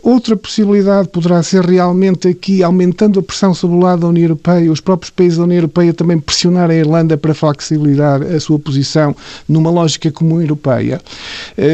outra 0.02 0.36
possibilidade 0.36 1.08
poderá 1.08 1.42
ser 1.42 1.64
realmente 1.64 2.28
aqui, 2.28 2.62
aumentando 2.62 3.18
a 3.20 3.22
pressão 3.22 3.52
sobre 3.52 3.76
o 3.76 3.80
lado 3.80 4.02
da 4.02 4.06
União 4.08 4.24
Europeia, 4.24 4.70
os 4.70 4.80
próprios 4.80 5.10
países 5.10 5.38
da 5.38 5.44
União 5.44 5.58
Europeia 5.58 5.92
também 5.92 6.18
pressionar 6.18 6.70
a 6.70 6.74
Irlanda 6.74 7.16
para 7.16 7.34
flexibilizar 7.34 8.22
a 8.22 8.40
sua 8.40 8.58
posição 8.58 9.14
numa 9.48 9.70
lógica 9.70 10.10
comum 10.10 10.40
europeia. 10.40 11.00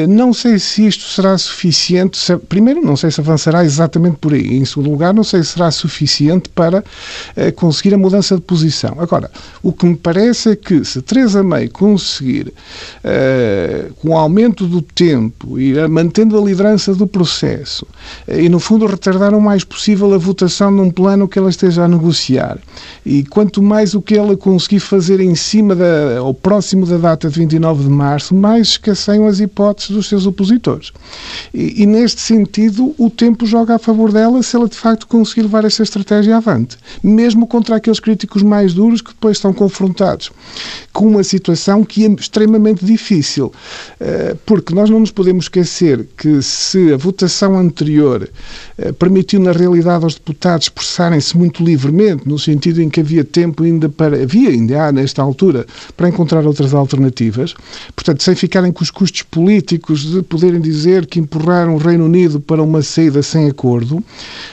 não 0.09 0.33
sei 0.33 0.59
se 0.59 0.87
isto 0.87 1.05
será 1.05 1.37
suficiente. 1.39 2.19
Primeiro, 2.49 2.81
não 2.83 2.97
sei 2.97 3.11
se 3.11 3.21
avançará 3.21 3.65
exatamente 3.65 4.17
por 4.17 4.33
aí. 4.33 4.57
Em 4.57 4.65
segundo 4.65 4.91
lugar, 4.91 5.15
não 5.15 5.25
sei 5.25 5.34
se 5.43 5.53
será 5.53 5.71
suficiente 5.71 6.49
para 6.49 6.81
uh, 6.81 7.53
conseguir 7.55 7.95
a 7.95 7.99
mudança 7.99 8.37
de 8.37 8.43
posição. 8.43 8.97
Agora, 8.99 9.31
o 9.63 9.73
que 9.73 9.87
me 9.87 9.97
parece 9.97 10.51
é 10.51 10.57
que 10.57 10.85
se 10.85 11.01
Teresa 11.03 11.43
May 11.43 11.69
conseguir, 11.69 12.49
uh, 12.49 13.95
com 13.95 14.11
o 14.11 14.17
aumento 14.17 14.67
do 14.67 14.83
tempo, 14.83 15.59
ir 15.59 15.89
mantendo 15.89 16.39
a 16.39 16.45
liderança 16.45 16.95
do 16.95 17.07
processo 17.07 17.87
uh, 18.29 18.39
e, 18.39 18.49
no 18.49 18.61
fundo, 18.61 18.87
retardar 18.87 19.35
o 19.35 19.41
mais 19.41 19.65
possível 19.65 20.13
a 20.13 20.19
votação 20.19 20.71
num 20.71 20.91
plano 20.91 21.29
que 21.29 21.39
ela 21.39 21.51
esteja 21.51 21.85
a 21.85 21.89
negociar, 21.89 22.59
e 23.05 23.25
quanto 23.25 23.63
mais 23.63 23.95
o 23.95 24.03
que 24.03 24.17
ela 24.17 24.37
conseguir 24.37 24.81
fazer 24.81 25.21
em 25.21 25.35
cima 25.35 25.75
da, 25.75 26.23
ou 26.23 26.35
próximo 26.35 26.87
da 26.87 26.97
data 26.97 27.29
de 27.29 27.39
29 27.39 27.85
de 27.85 27.91
março, 27.91 28.35
mais 28.35 28.69
escasseiam 28.69 29.27
as 29.27 29.41
hipóteses 29.41 29.91
dos 29.91 30.09
seus 30.09 30.27
opositores. 30.27 30.93
E, 31.53 31.83
e 31.83 31.87
neste 31.87 32.21
sentido, 32.21 32.95
o 32.99 33.11
tempo 33.11 33.47
joga 33.47 33.77
a 33.77 33.79
favor 33.79 34.13
dela 34.13 34.43
se 34.43 34.57
ela 34.57 34.69
de 34.69 34.77
facto 34.77 35.07
conseguir 35.07 35.24
conseguir 35.25 35.43
levar 35.43 35.65
essa 35.65 35.83
estratégia 35.83 36.37
avante, 36.37 36.77
mesmo 37.03 37.47
contra 37.47 37.77
aqueles 37.77 37.99
críticos 37.99 38.43
mais 38.43 38.75
duros 38.75 39.01
que 39.01 39.11
depois 39.11 39.39
são 39.39 39.55
confrontados 39.55 40.31
com 40.95 41.09
uma 41.09 41.25
situação 41.25 41.85
que 41.85 42.07
é 42.07 42.09
extremamente 42.09 42.85
difícil, 42.85 43.53
eh, 43.99 44.37
porque 44.47 44.73
nós 44.73 44.89
não 44.89 45.01
nos 45.01 45.11
podemos 45.11 45.47
esquecer 45.47 46.07
que 46.17 46.41
se 46.41 46.93
a 46.93 46.97
votação 46.97 47.59
anterior 47.59 48.31
eh, 48.79 48.93
permitiu 48.93 49.41
na 49.41 49.51
realidade 49.51 50.05
aos 50.05 50.15
deputados 50.15 50.67
expressarem-se 50.67 51.37
muito 51.37 51.65
livremente, 51.65 52.29
no 52.29 52.39
sentido 52.39 52.81
em 52.81 52.89
que 52.89 53.01
havia 53.01 53.25
tempo 53.25 53.65
ainda 53.65 53.89
para 53.89 54.23
havia 54.23 54.51
ainda 54.51 54.85
há 54.85 54.93
nesta 54.93 55.21
altura 55.21 55.67
para 55.97 56.09
encontrar 56.09 56.47
outras 56.47 56.73
alternativas, 56.73 57.55
portanto 57.97 58.23
sem 58.23 58.37
ficarem 58.37 58.71
com 58.71 58.85
os 58.85 58.91
custos 58.91 59.23
políticos 59.23 60.03
de 60.03 60.23
poderem 60.23 60.61
dizer 60.61 61.07
que 61.07 61.19
empurraram 61.19 61.75
o 61.75 61.79
Reino 61.79 62.05
Unido 62.05 62.41
para 62.41 62.63
uma 62.63 62.83
saída 62.83 63.21
sem 63.21 63.49
acordo, 63.49 64.03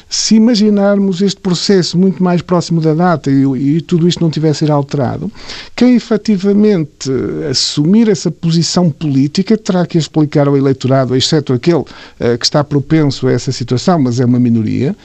se 0.09 0.35
imaginarmos 0.61 1.21
este 1.21 1.39
processo 1.39 1.97
muito 1.97 2.23
mais 2.23 2.41
próximo 2.41 2.79
da 2.79 2.93
data 2.93 3.31
e, 3.31 3.43
e 3.77 3.81
tudo 3.81 4.07
isto 4.07 4.21
não 4.21 4.29
tivesse 4.29 4.59
sido 4.59 4.71
alterado, 4.71 5.31
quem 5.75 5.95
efetivamente 5.95 7.09
assumir 7.49 8.07
essa 8.09 8.29
posição 8.29 8.89
política 8.89 9.57
terá 9.57 9.85
que 9.85 9.97
explicar 9.97 10.47
ao 10.47 10.55
eleitorado, 10.55 11.15
exceto 11.15 11.53
aquele 11.53 11.79
uh, 11.79 12.37
que 12.39 12.45
está 12.45 12.63
propenso 12.63 13.27
a 13.27 13.31
essa 13.31 13.51
situação, 13.51 13.99
mas 13.99 14.19
é 14.19 14.25
uma 14.25 14.39
minoria, 14.39 14.95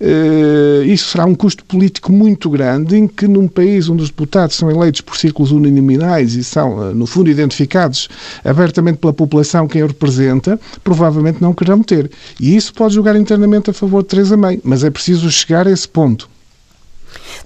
uh, 0.00 0.84
isso 0.84 1.10
será 1.10 1.24
um 1.24 1.34
custo 1.34 1.64
político 1.64 2.12
muito 2.12 2.48
grande 2.48 2.96
em 2.96 3.06
que 3.06 3.26
num 3.26 3.48
país 3.48 3.88
onde 3.88 4.02
os 4.02 4.10
deputados 4.10 4.56
são 4.56 4.70
eleitos 4.70 5.00
por 5.00 5.16
círculos 5.16 5.50
uninominais 5.50 6.34
e 6.34 6.44
são, 6.44 6.78
uh, 6.78 6.94
no 6.94 7.06
fundo, 7.06 7.30
identificados 7.30 8.08
abertamente 8.44 8.98
pela 8.98 9.12
população 9.12 9.66
quem 9.66 9.82
o 9.82 9.86
representa, 9.86 10.58
provavelmente 10.84 11.40
não 11.40 11.52
querão 11.52 11.82
ter. 11.82 12.10
E 12.38 12.56
isso 12.56 12.72
pode 12.72 12.94
jogar 12.94 13.16
internamente 13.16 13.70
a 13.70 13.72
favor 13.72 14.02
de 14.02 14.08
Teresa 14.08 14.36
May, 14.36 14.60
mas 14.62 14.84
é 14.84 14.90
preciso 15.00 15.30
chegar 15.30 15.66
a 15.66 15.70
esse 15.70 15.88
ponto. 15.88 16.28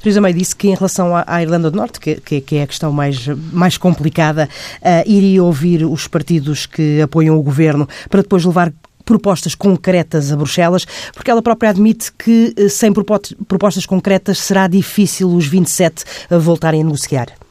Teresa 0.03 0.21
May 0.21 0.33
disse 0.33 0.55
que 0.55 0.69
em 0.69 0.75
relação 0.75 1.13
à, 1.17 1.41
Irlanda 1.41 1.71
do 1.71 1.77
Norte, 1.77 2.01
que, 2.01 2.41
que, 2.41 2.57
é 2.57 2.65
a 2.65 2.67
questão 2.67 2.93
mais, 2.93 3.27
mais 3.53 3.79
complicada, 3.79 4.49
uh, 4.83 5.09
iria 5.09 5.43
ouvir 5.43 5.85
os 5.85 6.07
partidos 6.09 6.67
que 6.67 7.01
apoiam 7.01 7.39
o 7.39 7.43
governo 7.43 7.89
para 8.11 8.23
depois 8.23 8.45
levar 8.45 8.73
propostas 9.05 9.55
concretas 9.55 10.33
a 10.33 10.37
Bruxelas, 10.37 10.85
porque 11.15 11.31
ela 11.31 11.43
própria 11.43 11.71
admite 11.71 12.11
que 12.13 12.55
eh, 12.57 12.71
sem 12.71 12.91
propostas 12.91 13.85
concretas 13.85 14.39
será 14.39 14.67
difícil 14.67 15.29
os 15.29 15.47
27 15.47 16.05
voltarem 16.31 16.81
a 16.81 16.85
negociar. 16.85 17.44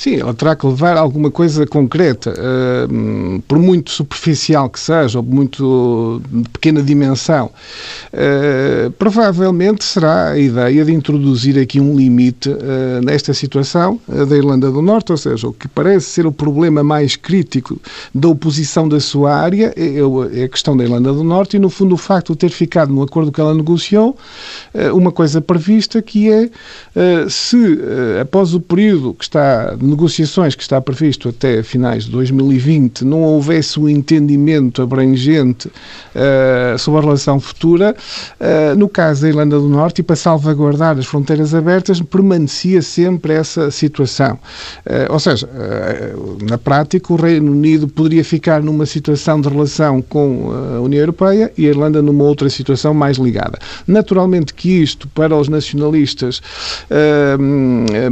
Sim, 0.00 0.16
ela 0.16 0.32
terá 0.32 0.56
que 0.56 0.66
levar 0.66 0.96
alguma 0.96 1.30
coisa 1.30 1.66
concreta, 1.66 2.32
uh, 2.32 3.42
por 3.42 3.58
muito 3.58 3.90
superficial 3.90 4.70
que 4.70 4.80
seja, 4.80 5.18
ou 5.18 5.22
muito 5.22 6.22
de 6.26 6.48
pequena 6.48 6.82
dimensão. 6.82 7.50
Uh, 8.10 8.90
provavelmente 8.92 9.84
será 9.84 10.30
a 10.30 10.38
ideia 10.38 10.86
de 10.86 10.92
introduzir 10.94 11.58
aqui 11.58 11.78
um 11.78 11.94
limite 11.94 12.48
uh, 12.48 13.04
nesta 13.04 13.34
situação 13.34 14.00
da 14.08 14.34
Irlanda 14.34 14.70
do 14.70 14.80
Norte, 14.80 15.12
ou 15.12 15.18
seja, 15.18 15.48
o 15.48 15.52
que 15.52 15.68
parece 15.68 16.06
ser 16.06 16.26
o 16.26 16.32
problema 16.32 16.82
mais 16.82 17.14
crítico 17.14 17.78
da 18.14 18.28
oposição 18.28 18.88
da 18.88 19.00
sua 19.00 19.34
área 19.36 19.74
é, 19.76 19.82
é, 19.82 20.40
é 20.40 20.44
a 20.44 20.48
questão 20.48 20.74
da 20.74 20.82
Irlanda 20.82 21.12
do 21.12 21.22
Norte 21.22 21.58
e, 21.58 21.60
no 21.60 21.68
fundo, 21.68 21.94
o 21.94 21.98
facto 21.98 22.32
de 22.32 22.38
ter 22.38 22.50
ficado 22.50 22.90
no 22.90 23.02
acordo 23.02 23.30
que 23.30 23.38
ela 23.38 23.52
negociou, 23.52 24.16
uma 24.94 25.12
coisa 25.12 25.42
prevista 25.42 26.00
que 26.00 26.30
é 26.30 26.48
se, 27.28 27.78
após 28.18 28.54
o 28.54 28.60
período 28.60 29.12
que 29.12 29.24
está 29.24 29.76
negociações 29.90 30.54
que 30.54 30.62
está 30.62 30.80
previsto 30.80 31.28
até 31.28 31.62
finais 31.62 32.04
de 32.04 32.10
2020 32.12 33.04
não 33.04 33.22
houvesse 33.22 33.78
um 33.78 33.88
entendimento 33.88 34.80
abrangente 34.80 35.68
uh, 35.68 36.78
sobre 36.78 37.00
a 37.00 37.02
relação 37.02 37.40
futura, 37.40 37.94
uh, 38.40 38.78
no 38.78 38.88
caso 38.88 39.22
da 39.22 39.28
Irlanda 39.28 39.58
do 39.58 39.68
Norte, 39.68 40.00
e 40.00 40.02
para 40.02 40.16
salvaguardar 40.16 40.98
as 40.98 41.06
fronteiras 41.06 41.54
abertas, 41.54 42.00
permanecia 42.00 42.80
sempre 42.80 43.34
essa 43.34 43.70
situação. 43.70 44.38
Uh, 44.86 45.12
ou 45.12 45.18
seja, 45.18 45.48
na 46.48 46.56
prática, 46.56 47.12
o 47.12 47.16
Reino 47.16 47.52
Unido 47.52 47.88
poderia 47.88 48.24
ficar 48.24 48.62
numa 48.62 48.86
situação 48.86 49.40
de 49.40 49.48
relação 49.48 50.00
com 50.00 50.52
a 50.76 50.80
União 50.80 51.00
Europeia 51.00 51.52
e 51.58 51.66
a 51.66 51.70
Irlanda 51.70 52.00
numa 52.00 52.24
outra 52.24 52.48
situação 52.48 52.94
mais 52.94 53.16
ligada. 53.16 53.58
Naturalmente 53.86 54.54
que 54.54 54.82
isto, 54.82 55.08
para 55.08 55.36
os 55.36 55.48
nacionalistas 55.48 56.40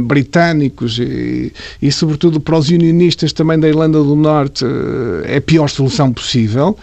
britânicos 0.01 0.99
e, 0.99 1.53
e, 1.81 1.91
sobretudo, 1.91 2.39
para 2.39 2.57
os 2.57 2.69
unionistas 2.69 3.33
também 3.33 3.59
da 3.59 3.67
Irlanda 3.67 3.99
do 3.99 4.15
Norte, 4.15 4.65
eh, 4.65 5.35
é 5.35 5.37
a 5.37 5.41
pior 5.41 5.69
solução 5.69 6.11
possível. 6.11 6.77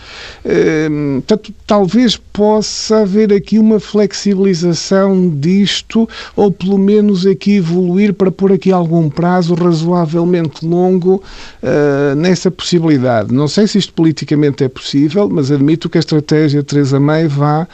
Eh, 0.44 0.88
portanto, 1.26 1.52
talvez 1.66 2.16
possa 2.16 2.98
haver 2.98 3.32
aqui 3.32 3.58
uma 3.58 3.80
flexibilização 3.80 5.28
disto, 5.30 6.08
ou 6.34 6.50
pelo 6.50 6.78
menos 6.78 7.26
aqui 7.26 7.56
evoluir 7.56 8.12
para 8.12 8.30
pôr 8.30 8.52
aqui 8.52 8.70
algum 8.70 9.08
prazo 9.08 9.54
razoavelmente 9.54 10.64
longo 10.64 11.22
uh, 11.62 12.14
nessa 12.14 12.50
possibilidade. 12.50 13.32
Não 13.32 13.48
sei 13.48 13.66
se 13.66 13.78
isto 13.78 13.92
politicamente 13.94 14.62
é 14.62 14.68
possível, 14.68 15.28
mas 15.30 15.50
admito 15.50 15.88
que 15.88 15.96
a 15.96 16.00
estratégia 16.00 16.60
de 16.60 16.66
Teresa 16.66 17.00
May 17.00 17.26
vá 17.26 17.66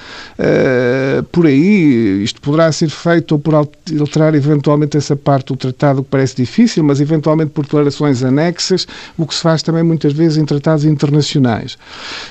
por 1.33 1.47
aí. 1.47 2.23
Isto 2.23 2.41
poderá 2.41 2.71
ser 2.71 2.89
feito 2.89 3.33
ou 3.33 3.39
por 3.39 3.55
alterar 3.55 4.35
eventualmente 4.35 4.97
essa 4.97 5.17
parte 5.17 5.49
do 5.49 5.57
tratado 5.57 6.03
que 6.03 6.09
parece 6.11 6.37
difícil, 6.37 6.85
mas 6.93 7.01
eventualmente 7.01 7.53
por 7.53 7.65
declarações 7.65 8.23
anexas, 8.23 8.87
o 9.17 9.27
que 9.27 9.35
se 9.35 9.41
faz 9.41 9.63
também 9.63 9.83
muitas 9.83 10.13
vezes 10.13 10.37
em 10.37 10.45
tratados 10.45 10.85
internacionais. 10.85 11.79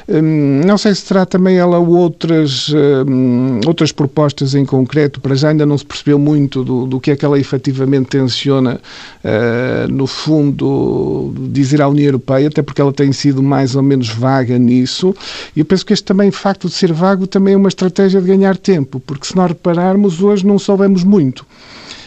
Hum, 0.07 0.61
não 0.63 0.77
sei 0.77 0.93
se 0.93 1.03
terá 1.05 1.25
também 1.25 1.57
ela 1.57 1.79
outras, 1.79 2.69
hum, 2.69 3.59
outras 3.65 3.91
propostas 3.91 4.53
em 4.53 4.63
concreto, 4.63 5.19
para 5.19 5.33
já 5.33 5.49
ainda 5.49 5.65
não 5.65 5.75
se 5.79 5.83
percebeu 5.83 6.19
muito 6.19 6.63
do, 6.63 6.85
do 6.85 6.99
que 6.99 7.09
é 7.09 7.15
que 7.15 7.25
ela 7.25 7.39
efetivamente 7.39 8.09
tenciona, 8.09 8.79
uh, 9.23 9.91
no 9.91 10.05
fundo, 10.05 11.33
dizer 11.49 11.81
à 11.81 11.87
União 11.87 12.05
Europeia, 12.05 12.47
até 12.47 12.61
porque 12.61 12.81
ela 12.81 12.93
tem 12.93 13.11
sido 13.11 13.41
mais 13.41 13.75
ou 13.75 13.81
menos 13.81 14.09
vaga 14.09 14.59
nisso, 14.59 15.15
e 15.55 15.61
eu 15.61 15.65
penso 15.65 15.83
que 15.83 15.93
este 15.93 16.03
também, 16.03 16.29
facto 16.29 16.67
de 16.67 16.75
ser 16.75 16.93
vago, 16.93 17.25
também 17.25 17.55
é 17.55 17.57
uma 17.57 17.69
estratégia 17.69 18.21
de 18.21 18.27
ganhar 18.27 18.57
tempo, 18.57 18.99
porque 18.99 19.25
se 19.25 19.35
nós 19.35 19.47
repararmos, 19.47 20.21
hoje 20.21 20.45
não 20.45 20.59
soubemos 20.59 21.03
muito. 21.03 21.43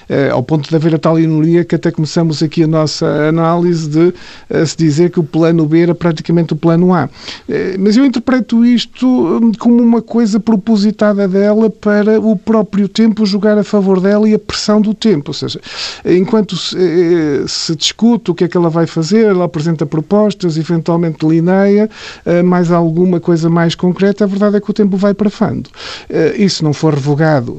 Eh, 0.09 0.29
ao 0.31 0.43
ponto 0.43 0.69
de 0.69 0.77
haver 0.77 0.95
a 0.95 0.99
tal 0.99 1.19
ironia 1.19 1.65
que 1.65 1.75
até 1.75 1.91
começamos 1.91 2.43
aqui 2.43 2.65
a 2.65 2.67
nossa 2.67 3.07
análise 3.29 3.89
de 3.89 4.15
eh, 4.51 4.67
se 4.67 4.77
dizer 4.77 5.11
que 5.11 5.21
o 5.21 5.25
plano 5.25 5.67
B 5.67 5.81
era 5.81 5.95
praticamente 5.95 6.53
o 6.53 6.57
plano 6.57 6.93
A. 6.93 7.09
Eh, 7.49 7.77
mas 7.79 7.97
eu 7.97 8.05
interpreto 8.05 8.65
isto 8.65 9.07
hum, 9.07 9.53
como 9.59 9.83
uma 9.83 10.03
coisa 10.03 10.39
propositada 10.39 11.27
dela 11.27 11.71
para 11.71 12.21
o 12.21 12.37
próprio 12.37 12.89
tempo 12.89 13.25
jogar 13.25 13.57
a 13.57 13.65
favor 13.65 14.01
dela 14.01 14.29
e 14.29 14.35
a 14.35 14.39
pressão 14.39 14.81
do 14.81 14.93
tempo. 14.93 15.31
Ou 15.31 15.35
seja, 15.35 15.61
enquanto 16.05 16.57
se, 16.57 16.77
discute 17.77 18.31
o 18.31 18.35
que 18.35 18.45
é 18.45 18.49
que 18.49 18.57
ela 18.57 18.69
vai 18.69 18.87
fazer, 18.87 19.27
ela 19.27 19.45
apresenta 19.45 19.87
propostas, 19.87 20.57
eventualmente 20.57 21.19
delineia 21.27 21.89
mais 22.45 22.71
alguma 22.71 23.21
coisa 23.21 23.49
mais 23.49 23.75
concreta, 23.75 24.25
a 24.25 24.27
verdade 24.27 24.57
é 24.57 24.61
que 24.61 24.71
o 24.71 24.75
tempo 24.75 24.97
vai 24.97 25.15
parafando. 25.15 25.71
Isso 26.39 26.65
não 26.65 26.73
for 26.73 26.95
revogado, 26.95 27.59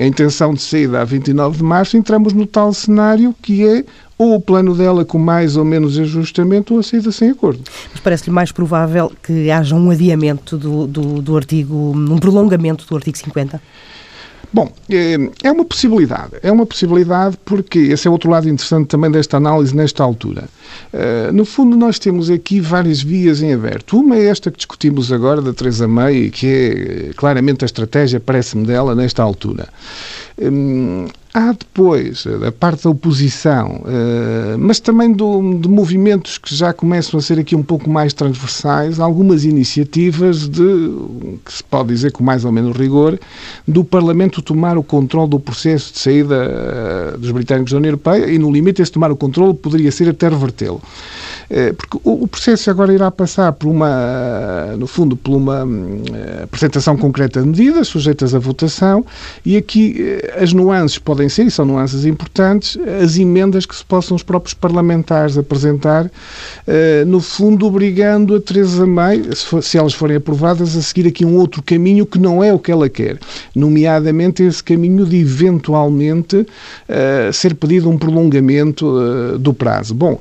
a 0.00 0.04
intenção 0.04 0.54
de 0.54 0.62
saída 0.62 1.00
29 1.18 1.58
de 1.58 1.64
março, 1.64 1.96
entramos 1.96 2.32
no 2.32 2.46
tal 2.46 2.72
cenário 2.72 3.34
que 3.42 3.66
é 3.66 3.84
ou 4.16 4.34
o 4.34 4.40
plano 4.40 4.74
dela 4.74 5.04
com 5.04 5.18
mais 5.18 5.56
ou 5.56 5.64
menos 5.64 5.98
ajustamento 5.98 6.74
ou 6.74 6.80
a 6.80 6.82
saída 6.82 7.12
sem 7.12 7.30
acordo. 7.30 7.60
Mas 7.92 8.00
parece-lhe 8.00 8.32
mais 8.32 8.50
provável 8.50 9.12
que 9.22 9.50
haja 9.50 9.76
um 9.76 9.90
adiamento 9.90 10.56
do, 10.56 10.86
do, 10.86 11.22
do 11.22 11.36
artigo, 11.36 11.92
um 11.96 12.18
prolongamento 12.18 12.84
do 12.86 12.96
artigo 12.96 13.16
50? 13.16 13.62
Bom, 14.52 14.72
eh, 14.90 15.30
é 15.42 15.52
uma 15.52 15.64
possibilidade. 15.64 16.32
É 16.42 16.50
uma 16.50 16.66
possibilidade 16.66 17.38
porque 17.44 17.78
esse 17.78 18.08
é 18.08 18.10
outro 18.10 18.30
lado 18.30 18.48
interessante 18.48 18.88
também 18.88 19.10
desta 19.10 19.36
análise 19.36 19.76
nesta 19.76 20.02
altura. 20.02 20.48
Eh, 20.92 21.30
no 21.32 21.44
fundo, 21.44 21.76
nós 21.76 21.98
temos 21.98 22.30
aqui 22.30 22.60
várias 22.60 23.02
vias 23.02 23.42
em 23.42 23.52
aberto. 23.52 23.98
Uma 23.98 24.16
é 24.16 24.26
esta 24.26 24.50
que 24.50 24.56
discutimos 24.56 25.12
agora, 25.12 25.42
da 25.42 25.52
Teresa 25.52 25.86
May, 25.86 26.30
que 26.30 26.46
é 26.46 26.68
eh, 26.68 27.10
claramente 27.16 27.64
a 27.64 27.66
estratégia, 27.66 28.20
parece-me, 28.20 28.66
dela 28.66 28.94
nesta 28.94 29.22
altura. 29.22 29.68
Hum, 30.40 31.08
há 31.34 31.52
depois, 31.52 32.24
da 32.40 32.50
parte 32.52 32.84
da 32.84 32.90
oposição, 32.90 33.82
eh, 33.86 34.56
mas 34.56 34.80
também 34.80 35.12
do, 35.12 35.58
de 35.58 35.68
movimentos 35.68 36.38
que 36.38 36.54
já 36.54 36.72
começam 36.72 37.18
a 37.18 37.22
ser 37.22 37.38
aqui 37.38 37.54
um 37.56 37.62
pouco 37.62 37.90
mais 37.90 38.12
transversais, 38.12 39.00
algumas 39.00 39.44
iniciativas 39.44 40.48
de, 40.48 40.92
que 41.44 41.52
se 41.52 41.64
pode 41.64 41.88
dizer 41.88 42.12
com 42.12 42.22
mais 42.22 42.44
ou 42.44 42.52
menos 42.52 42.76
rigor, 42.76 43.18
do 43.66 43.84
Parlamento 43.84 44.40
tomar 44.40 44.78
o 44.78 44.82
controle 44.82 45.30
do 45.30 45.40
processo 45.40 45.92
de 45.92 45.98
saída 45.98 46.36
eh, 46.36 47.16
dos 47.18 47.30
britânicos 47.30 47.72
da 47.72 47.78
União 47.78 47.90
Europeia 47.90 48.26
e, 48.26 48.38
no 48.38 48.50
limite, 48.50 48.80
esse 48.80 48.92
tomar 48.92 49.10
o 49.10 49.16
controle 49.16 49.54
poderia 49.54 49.90
ser 49.90 50.08
até 50.08 50.28
revertê-lo. 50.58 50.80
Porque 51.76 51.98
o 52.04 52.28
processo 52.28 52.70
agora 52.70 52.92
irá 52.92 53.10
passar 53.10 53.52
por 53.52 53.68
uma, 53.68 54.74
no 54.76 54.86
fundo, 54.86 55.16
por 55.16 55.34
uma 55.34 55.64
hum, 55.64 56.02
apresentação 56.42 56.96
concreta 56.96 57.40
de 57.40 57.48
medidas 57.48 57.88
sujeitas 57.88 58.34
à 58.34 58.38
votação 58.38 59.04
e 59.46 59.56
aqui 59.56 60.20
as 60.36 60.52
nuances 60.52 60.98
podem 60.98 61.28
ser, 61.28 61.46
e 61.46 61.50
são 61.50 61.64
nuances 61.64 62.04
importantes, 62.04 62.78
as 63.02 63.16
emendas 63.16 63.64
que 63.64 63.74
se 63.74 63.84
possam 63.84 64.14
os 64.14 64.22
próprios 64.22 64.52
parlamentares 64.52 65.38
apresentar, 65.38 66.10
no 67.06 67.20
fundo 67.20 67.66
obrigando 67.66 68.34
a 68.36 68.40
Teresa 68.40 68.86
May, 68.86 69.22
se 69.62 69.78
elas 69.78 69.94
forem 69.94 70.16
aprovadas, 70.16 70.76
a 70.76 70.82
seguir 70.82 71.08
aqui 71.08 71.24
um 71.24 71.36
outro 71.36 71.62
caminho 71.62 72.04
que 72.04 72.18
não 72.18 72.42
é 72.44 72.52
o 72.52 72.58
que 72.58 72.70
ela 72.70 72.88
quer, 72.88 73.18
nomeadamente 73.54 74.42
esse 74.42 74.62
caminho 74.62 75.06
de 75.06 75.16
eventualmente 75.16 76.46
ser 77.32 77.54
pedido 77.54 77.88
um 77.88 77.96
prolongamento 77.96 79.38
do 79.38 79.54
prazo. 79.54 79.94
Bom, 79.94 80.18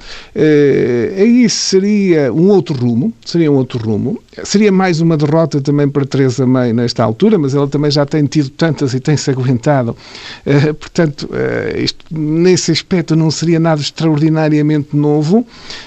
aí 1.17 1.49
seria 1.49 2.31
um 2.31 2.49
outro 2.49 2.75
rumo, 2.75 3.13
seria 3.25 3.51
um 3.51 3.55
outro 3.55 3.79
rumo. 3.79 4.19
Seria 4.43 4.71
mais 4.71 5.01
uma 5.01 5.17
derrota 5.17 5.59
também 5.59 5.89
para 5.89 6.05
Teresa 6.05 6.45
May 6.45 6.71
nesta 6.71 7.03
altura, 7.03 7.39
mas 7.39 7.55
ela 7.55 7.67
também 7.67 7.89
já 7.89 8.05
tem 8.05 8.23
tido 8.25 8.49
tantas 8.51 8.93
e 8.93 8.99
tem-se 8.99 9.31
aguentado. 9.31 9.95
portanto, 10.79 11.27
isto 11.75 12.05
nesse 12.11 12.71
aspecto 12.71 13.15
não 13.15 13.31
seria 13.31 13.59
nada 13.59 13.81
extraordinariamente 13.81 14.95
novo, 14.95 15.45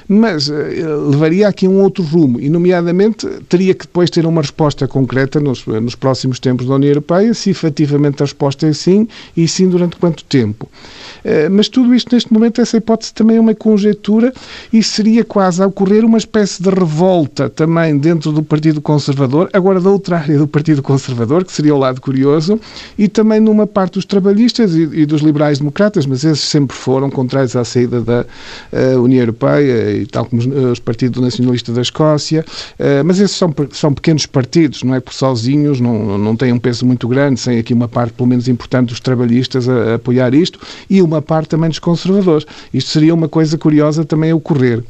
mas 0.09 0.49
levaria 0.49 1.47
aqui 1.47 1.69
um 1.69 1.81
outro 1.81 2.03
rumo 2.03 2.41
e, 2.41 2.51
nomeadamente, 2.51 3.27
teria 3.49 3.73
que 3.73 3.87
depois 3.87 4.11
ter 4.11 4.27
uma 4.27 4.43
resposta 4.43 4.89
concreta 4.89 5.39
nos, 5.39 5.65
nos 5.67 5.95
próximos 5.95 6.41
tempos 6.41 6.67
da 6.67 6.75
União 6.75 6.91
Europeia, 6.91 7.33
se 7.33 7.51
efetivamente 7.51 8.23
a 8.23 8.27
resposta 8.27 8.67
é 8.67 8.73
sim 8.73 9.07
e 9.37 9.47
sim 9.47 9.69
durante 9.69 9.97
quanto 9.97 10.25
tempo. 10.25 10.69
Eh, 11.25 11.49
mas 11.49 11.69
tudo 11.69 11.95
isto, 11.95 12.15
neste 12.15 12.33
momento, 12.33 12.61
essa 12.61 12.77
hipótese 12.77 13.12
também 13.15 13.37
é 13.37 13.41
uma 13.41 13.55
conjectura 13.55 14.33
e 14.73 14.83
seria 14.83 15.25
quase 15.25 15.62
a 15.62 15.67
ocorrer 15.67 16.05
uma 16.05 16.19
espécie 16.19 16.62
de 16.62 16.71
revolta 16.71 17.49
também 17.49 17.97
dentro 17.99 18.33
do 18.33 18.43
Partido 18.43 18.81
Conservador, 18.81 19.49
agora 19.53 19.81
da 19.81 19.91
outra 19.91 20.19
área 20.19 20.39
do 20.39 20.47
Partido 20.47 20.83
Conservador, 20.83 21.45
que 21.45 21.53
seria 21.53 21.75
o 21.75 21.79
lado 21.79 22.00
curioso, 22.00 22.61
e 22.99 23.09
também 23.09 23.41
numa 23.41 23.67
parte 23.67 23.95
dos 23.95 24.05
trabalhistas 24.05 24.75
e, 24.75 24.83
e 24.93 25.07
dos 25.07 25.23
liberais-democratas, 25.23 26.07
mas 26.07 26.25
esses 26.25 26.45
sempre 26.49 26.77
foram 26.77 27.11
contrários 27.11 27.57
à 27.57 27.65
saída 27.65 28.00
da 28.00 28.25
uh, 28.73 29.00
União 29.00 29.21
Europeia, 29.21 29.97
e 29.97 30.07
tal 30.07 30.25
como 30.25 30.41
os, 30.41 30.47
os 30.47 30.79
Partido 30.79 31.21
Nacionalista 31.21 31.73
da 31.73 31.83
Escócia, 31.83 32.45
uh, 32.79 33.05
mas 33.05 33.21
esses 33.21 33.37
são, 33.37 33.55
são 33.73 33.93
pequenos 33.93 34.27
partidos, 34.27 34.83
não 34.83 34.95
é? 34.95 35.00
Por 35.00 35.12
sozinhos, 35.12 35.81
não, 35.81 36.19
não 36.19 36.37
têm 36.37 36.53
um 36.53 36.59
peso 36.59 36.87
muito 36.87 37.07
grande, 37.09 37.41
sem 37.41 37.59
aqui 37.59 37.75
uma 37.75 37.89
parte, 37.89 38.12
pelo 38.12 38.29
menos 38.29 38.49
importante, 38.49 38.89
dos 38.89 39.00
trabalhistas 39.00 39.69
a, 39.69 39.93
a 39.93 39.95
apoiar 39.95 40.35
isto, 40.35 40.59
e 40.89 41.03
uma 41.11 41.23
parte 41.23 41.49
também 41.49 41.69
dos 41.69 41.79
conservadores. 41.79 42.47
Isto 42.73 42.90
seria 42.90 43.14
uma 43.14 43.29
coisa 43.29 43.59
curiosa 43.59 44.05
também 44.05 44.33
ocorrer. 44.33 44.83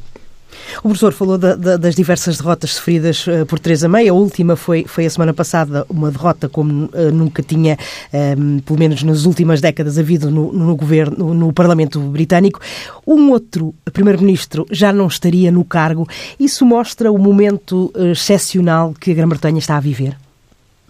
O 0.79 0.83
professor 0.83 1.13
falou 1.13 1.39
da, 1.39 1.55
da, 1.55 1.77
das 1.77 1.95
diversas 1.95 2.39
derrotas 2.39 2.75
sofridas 2.75 3.27
uh, 3.27 3.47
por 3.47 3.59
Teresa 3.59 3.89
May. 3.89 4.09
A 4.09 4.15
última 4.15 4.57
foi, 4.57 4.85
foi 4.87 5.07
a 5.07 5.11
semana 5.11 5.33
passada, 5.33 5.85
uma 5.89 6.11
derrota 6.11 6.49
como 6.49 6.87
uh, 6.87 7.13
nunca 7.13 7.43
tinha, 7.43 7.77
um, 8.13 8.17
ehm, 8.17 8.59
pelo 8.61 8.79
menos 8.79 9.03
nas 9.03 9.25
últimas 9.25 9.61
décadas, 9.61 9.99
havido 9.99 10.31
no, 10.31 10.53
no 10.53 10.77
governo, 10.77 11.35
no 11.35 11.53
Parlamento 11.53 12.01
Britânico. 12.01 12.61
Um 13.07 13.31
outro 13.31 13.75
primeiro-ministro 13.93 14.67
já 14.71 14.93
não 14.93 15.07
estaria 15.07 15.51
no 15.51 15.65
cargo. 15.65 16.07
Isso 16.39 16.65
mostra 16.65 17.11
o 17.11 17.19
momento 17.19 17.93
uh, 17.95 18.13
excepcional 18.13 18.95
que 18.99 19.11
a 19.11 19.15
Grã-Bretanha 19.15 19.59
está 19.59 19.77
a 19.77 19.81
viver? 19.81 20.17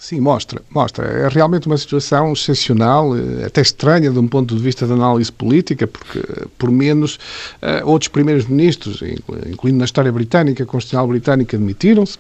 Sim, 0.00 0.18
mostra, 0.18 0.62
mostra. 0.70 1.06
É 1.06 1.28
realmente 1.28 1.66
uma 1.66 1.76
situação 1.76 2.32
excepcional, 2.32 3.14
eh, 3.14 3.44
até 3.44 3.60
estranha 3.60 4.10
de 4.10 4.18
um 4.18 4.26
ponto 4.26 4.56
de 4.56 4.62
vista 4.62 4.86
de 4.86 4.94
análise 4.94 5.30
política, 5.30 5.86
porque, 5.86 6.22
por 6.56 6.70
menos, 6.70 7.16
uh, 7.60 7.86
outros 7.86 8.08
primeiros 8.08 8.46
ministros, 8.46 9.02
incluindo 9.46 9.78
na 9.78 9.84
história 9.84 10.10
britânica, 10.10 10.64
Constitucional 10.64 11.06
Britânica, 11.06 11.58
demitiram-se. 11.58 12.18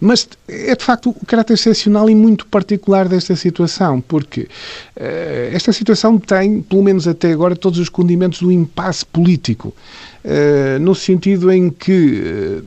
Mas 0.00 0.28
é 0.48 0.74
de 0.74 0.84
facto 0.84 1.10
o 1.10 1.24
caráter 1.24 1.54
excepcional 1.54 2.10
e 2.10 2.16
muito 2.16 2.44
particular 2.46 3.08
desta 3.08 3.36
situação, 3.36 4.00
porque 4.00 4.40
uh, 4.40 5.54
esta 5.54 5.72
situação 5.72 6.18
tem, 6.18 6.62
pelo 6.62 6.82
menos 6.82 7.06
até 7.06 7.30
agora, 7.30 7.54
todos 7.54 7.78
os 7.78 7.88
condimentos 7.88 8.40
do 8.40 8.50
impasse 8.50 9.06
político, 9.06 9.72
uh, 10.24 10.80
no 10.80 10.96
sentido 10.96 11.52
em 11.52 11.70
que 11.70 12.64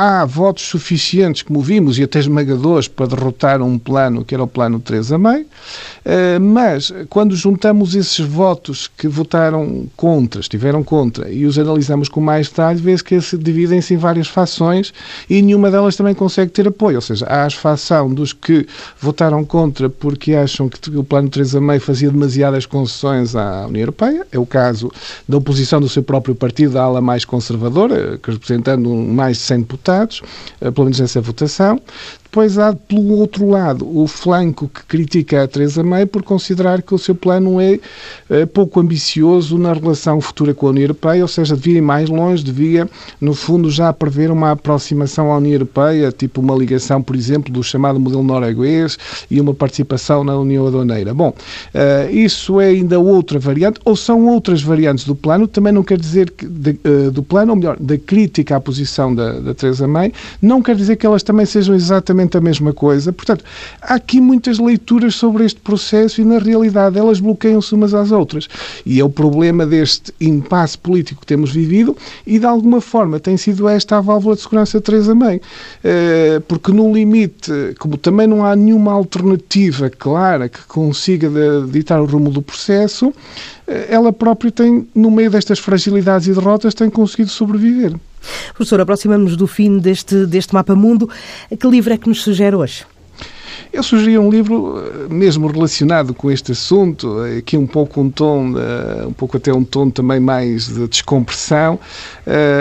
há 0.00 0.24
votos 0.24 0.64
suficientes, 0.64 1.42
como 1.42 1.60
vimos, 1.60 1.98
e 1.98 2.02
até 2.02 2.18
esmagadores, 2.18 2.88
para 2.88 3.06
derrotar 3.06 3.60
um 3.60 3.78
plano 3.78 4.24
que 4.24 4.34
era 4.34 4.42
o 4.42 4.46
plano 4.46 4.80
Teresa 4.80 5.18
May, 5.18 5.44
eh, 6.06 6.38
mas 6.38 6.90
quando 7.10 7.36
juntamos 7.36 7.94
esses 7.94 8.18
votos 8.18 8.88
que 8.96 9.06
votaram 9.06 9.86
contra, 9.98 10.40
estiveram 10.40 10.82
contra, 10.82 11.30
e 11.30 11.44
os 11.44 11.58
analisamos 11.58 12.08
com 12.08 12.18
mais 12.18 12.48
detalhe, 12.48 12.80
vê-se 12.80 13.04
que 13.04 13.20
se 13.20 13.36
dividem-se 13.36 13.92
em 13.92 13.98
várias 13.98 14.26
fações 14.26 14.94
e 15.28 15.42
nenhuma 15.42 15.70
delas 15.70 15.96
também 15.96 16.14
consegue 16.14 16.50
ter 16.50 16.66
apoio. 16.66 16.96
Ou 16.96 17.02
seja, 17.02 17.26
há 17.26 17.44
a 17.44 17.50
fação 17.50 18.08
dos 18.08 18.32
que 18.32 18.66
votaram 18.98 19.44
contra 19.44 19.90
porque 19.90 20.32
acham 20.32 20.66
que 20.66 20.96
o 20.96 21.04
plano 21.04 21.28
Teresa 21.28 21.60
May 21.60 21.78
fazia 21.78 22.10
demasiadas 22.10 22.64
concessões 22.64 23.36
à 23.36 23.66
União 23.66 23.82
Europeia. 23.82 24.26
É 24.32 24.38
o 24.38 24.46
caso 24.46 24.90
da 25.28 25.36
oposição 25.36 25.78
do 25.78 25.90
seu 25.90 26.02
próprio 26.02 26.34
partido, 26.34 26.72
da 26.72 26.84
ala 26.84 27.02
mais 27.02 27.26
conservadora, 27.26 28.18
representando 28.22 28.88
mais 28.88 29.36
de 29.36 29.42
100 29.42 29.60
deputados 29.60 29.89
deputados, 29.90 30.22
eh, 30.60 30.70
pelo 30.70 30.84
menos 30.86 31.00
nessa 31.00 31.20
votação. 31.20 31.80
Depois 32.30 32.58
há, 32.58 32.72
pelo 32.72 33.18
outro 33.18 33.48
lado, 33.48 33.84
o 33.98 34.06
flanco 34.06 34.68
que 34.68 34.84
critica 34.84 35.42
a 35.42 35.48
Teresa 35.48 35.82
May 35.82 36.06
por 36.06 36.22
considerar 36.22 36.80
que 36.80 36.94
o 36.94 36.98
seu 36.98 37.12
plano 37.12 37.60
é, 37.60 37.80
é 38.30 38.46
pouco 38.46 38.78
ambicioso 38.78 39.58
na 39.58 39.72
relação 39.72 40.20
futura 40.20 40.54
com 40.54 40.68
a 40.68 40.70
União 40.70 40.84
Europeia, 40.84 41.22
ou 41.22 41.28
seja, 41.28 41.56
devia 41.56 41.78
ir 41.78 41.80
mais 41.80 42.08
longe, 42.08 42.44
devia, 42.44 42.88
no 43.20 43.34
fundo, 43.34 43.68
já 43.68 43.92
prever 43.92 44.30
uma 44.30 44.52
aproximação 44.52 45.32
à 45.32 45.38
União 45.38 45.54
Europeia, 45.54 46.12
tipo 46.12 46.40
uma 46.40 46.54
ligação, 46.54 47.02
por 47.02 47.16
exemplo, 47.16 47.52
do 47.52 47.64
chamado 47.64 47.98
modelo 47.98 48.22
norueguês 48.22 48.96
e 49.28 49.40
uma 49.40 49.52
participação 49.52 50.22
na 50.22 50.38
União 50.38 50.68
Aduaneira. 50.68 51.12
Bom, 51.12 51.30
uh, 51.30 52.14
isso 52.14 52.60
é 52.60 52.66
ainda 52.66 53.00
outra 53.00 53.40
variante, 53.40 53.80
ou 53.84 53.96
são 53.96 54.28
outras 54.28 54.62
variantes 54.62 55.04
do 55.04 55.16
plano, 55.16 55.48
também 55.48 55.72
não 55.72 55.82
quer 55.82 55.98
dizer 55.98 56.30
que 56.30 56.46
de, 56.46 56.78
uh, 56.84 57.10
do 57.10 57.24
plano, 57.24 57.50
ou 57.50 57.56
melhor, 57.56 57.76
da 57.80 57.98
crítica 57.98 58.54
à 58.54 58.60
posição 58.60 59.12
da, 59.12 59.32
da 59.32 59.52
Teresa 59.52 59.88
May, 59.88 60.12
não 60.40 60.62
quer 60.62 60.76
dizer 60.76 60.94
que 60.94 61.04
elas 61.04 61.24
também 61.24 61.44
sejam 61.44 61.74
exatamente 61.74 62.19
exatamente 62.20 62.36
a 62.36 62.40
mesma 62.40 62.72
coisa. 62.72 63.12
Portanto, 63.12 63.44
há 63.80 63.94
aqui 63.94 64.20
muitas 64.20 64.58
leituras 64.58 65.14
sobre 65.14 65.44
este 65.44 65.60
processo 65.60 66.20
e, 66.20 66.24
na 66.24 66.38
realidade, 66.38 66.98
elas 66.98 67.20
bloqueiam-se 67.20 67.74
umas 67.74 67.94
às 67.94 68.12
outras. 68.12 68.48
E 68.84 69.00
é 69.00 69.04
o 69.04 69.10
problema 69.10 69.66
deste 69.66 70.12
impasse 70.20 70.76
político 70.76 71.20
que 71.20 71.26
temos 71.26 71.52
vivido 71.52 71.96
e, 72.26 72.38
de 72.38 72.46
alguma 72.46 72.80
forma, 72.80 73.18
tem 73.18 73.36
sido 73.36 73.68
esta 73.68 73.98
a 73.98 74.00
válvula 74.00 74.36
de 74.36 74.42
segurança 74.42 74.80
Teresa 74.80 75.14
May. 75.14 75.40
Eh, 75.82 76.40
porque, 76.46 76.72
no 76.72 76.92
limite, 76.92 77.52
como 77.78 77.96
também 77.96 78.26
não 78.26 78.44
há 78.44 78.54
nenhuma 78.54 78.92
alternativa 78.92 79.90
clara 79.90 80.48
que 80.48 80.62
consiga 80.66 81.30
ditar 81.70 82.00
o 82.00 82.06
rumo 82.06 82.30
do 82.30 82.42
processo, 82.42 83.12
eh, 83.66 83.86
ela 83.88 84.12
própria 84.12 84.50
tem, 84.50 84.86
no 84.94 85.10
meio 85.10 85.30
destas 85.30 85.58
fragilidades 85.58 86.28
e 86.28 86.32
derrotas, 86.32 86.74
tem 86.74 86.90
conseguido 86.90 87.30
sobreviver. 87.30 87.94
Professor, 88.54 88.80
aproximamos 88.80 89.36
do 89.36 89.46
fim 89.46 89.78
deste, 89.78 90.26
deste 90.26 90.54
mapa 90.54 90.74
mundo. 90.74 91.08
Que 91.58 91.66
livro 91.66 91.92
é 91.92 91.96
que 91.96 92.08
nos 92.08 92.22
sugere 92.22 92.56
hoje? 92.56 92.84
Eu 93.72 93.82
sugeri 93.82 94.18
um 94.18 94.30
livro 94.30 94.78
eh, 94.78 95.12
mesmo 95.12 95.46
relacionado 95.46 96.12
com 96.12 96.30
este 96.30 96.52
assunto, 96.52 97.24
eh, 97.24 97.38
aqui 97.38 97.56
um 97.56 97.66
pouco 97.66 98.00
um 98.00 98.10
tom, 98.10 98.54
eh, 98.56 99.06
um 99.06 99.12
pouco 99.12 99.36
até 99.36 99.52
um 99.52 99.64
tom 99.64 99.90
também 99.90 100.18
mais 100.18 100.66
de 100.68 100.88
descompressão. 100.88 101.78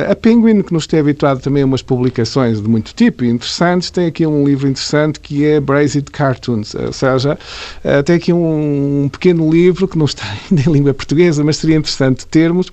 A 0.10 0.16
Penguin, 0.16 0.64
que 0.64 0.74
nos 0.74 0.88
tem 0.88 1.00
habituado 1.00 1.42
também 1.42 1.62
a 1.62 1.66
umas 1.66 1.84
publicações 1.84 2.60
de 2.60 2.68
muito 2.68 2.94
tipo 2.96 3.24
e 3.24 3.30
interessantes, 3.30 3.92
tem 3.92 4.08
aqui 4.08 4.26
um 4.26 4.44
livro 4.44 4.68
interessante 4.68 5.20
que 5.20 5.46
é 5.46 5.60
Brazed 5.60 6.10
Cartoons, 6.12 6.74
ou 6.74 6.92
seja, 6.92 7.38
tem 8.04 8.16
aqui 8.16 8.34
um 8.34 9.08
pequeno 9.12 9.52
livro 9.52 9.88
que 9.88 9.96
não 9.96 10.06
está 10.06 10.24
ainda 10.50 10.68
em 10.68 10.74
língua 10.74 10.94
portuguesa, 10.94 11.44
mas 11.44 11.58
seria 11.58 11.76
interessante 11.76 12.26
termos, 12.26 12.72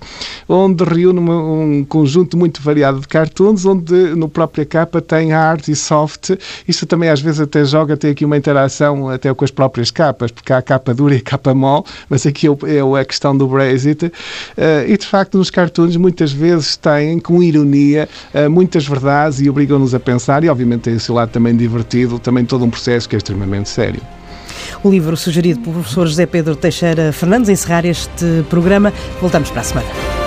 onde 0.49 0.83
reúne 0.83 1.19
um 1.19 1.85
conjunto 1.87 2.35
muito 2.35 2.63
variado 2.63 2.99
de 2.99 3.07
cartoons, 3.07 3.65
onde 3.65 3.93
no 4.15 4.27
própria 4.27 4.65
capa 4.65 4.99
tem 4.99 5.33
arte 5.33 5.71
e 5.71 5.75
soft. 5.75 6.31
Isto 6.67 6.85
também 6.85 7.09
às 7.09 7.21
vezes 7.21 7.41
até 7.41 7.63
joga, 7.63 7.95
tem 7.95 8.11
aqui 8.17 8.25
uma 8.25 8.35
interação 8.35 9.09
até 9.09 9.31
com 9.31 9.45
as 9.45 9.51
próprias 9.51 9.91
capas, 9.91 10.31
porque 10.31 10.51
há 10.51 10.57
a 10.57 10.61
capa 10.61 10.93
dura 10.93 11.13
e 11.13 11.19
a 11.19 11.21
capa 11.21 11.53
mole, 11.53 11.83
mas 12.09 12.25
aqui 12.25 12.47
é, 12.47 12.77
é 12.77 12.99
a 12.99 13.05
questão 13.05 13.37
do 13.37 13.47
Brexit. 13.47 14.05
Uh, 14.05 14.11
e 14.87 14.97
de 14.97 15.05
facto, 15.05 15.37
nos 15.37 15.51
cartoons 15.51 15.95
muitas 15.95 16.31
vezes 16.31 16.75
têm, 16.75 17.19
com 17.19 17.43
ironia, 17.43 18.09
uh, 18.33 18.49
muitas 18.49 18.87
verdades 18.87 19.39
e 19.39 19.49
obrigam-nos 19.49 19.93
a 19.93 19.99
pensar, 19.99 20.43
e 20.43 20.49
obviamente 20.49 20.81
tem 20.81 20.95
esse 20.95 21.11
lado 21.11 21.29
também 21.29 21.55
divertido, 21.55 22.17
também 22.17 22.43
todo 22.43 22.65
um 22.65 22.69
processo 22.69 23.07
que 23.07 23.15
é 23.15 23.17
extremamente 23.17 23.69
sério. 23.69 24.01
O 24.83 24.89
livro 24.89 25.15
sugerido 25.15 25.59
pelo 25.59 25.75
professor 25.75 26.07
José 26.07 26.25
Pedro 26.25 26.55
Teixeira 26.55 27.11
Fernandes, 27.11 27.49
encerrar 27.49 27.85
este 27.85 28.43
programa. 28.49 28.91
Voltamos 29.21 29.51
para 29.51 29.61
a 29.61 29.63
semana. 29.63 30.26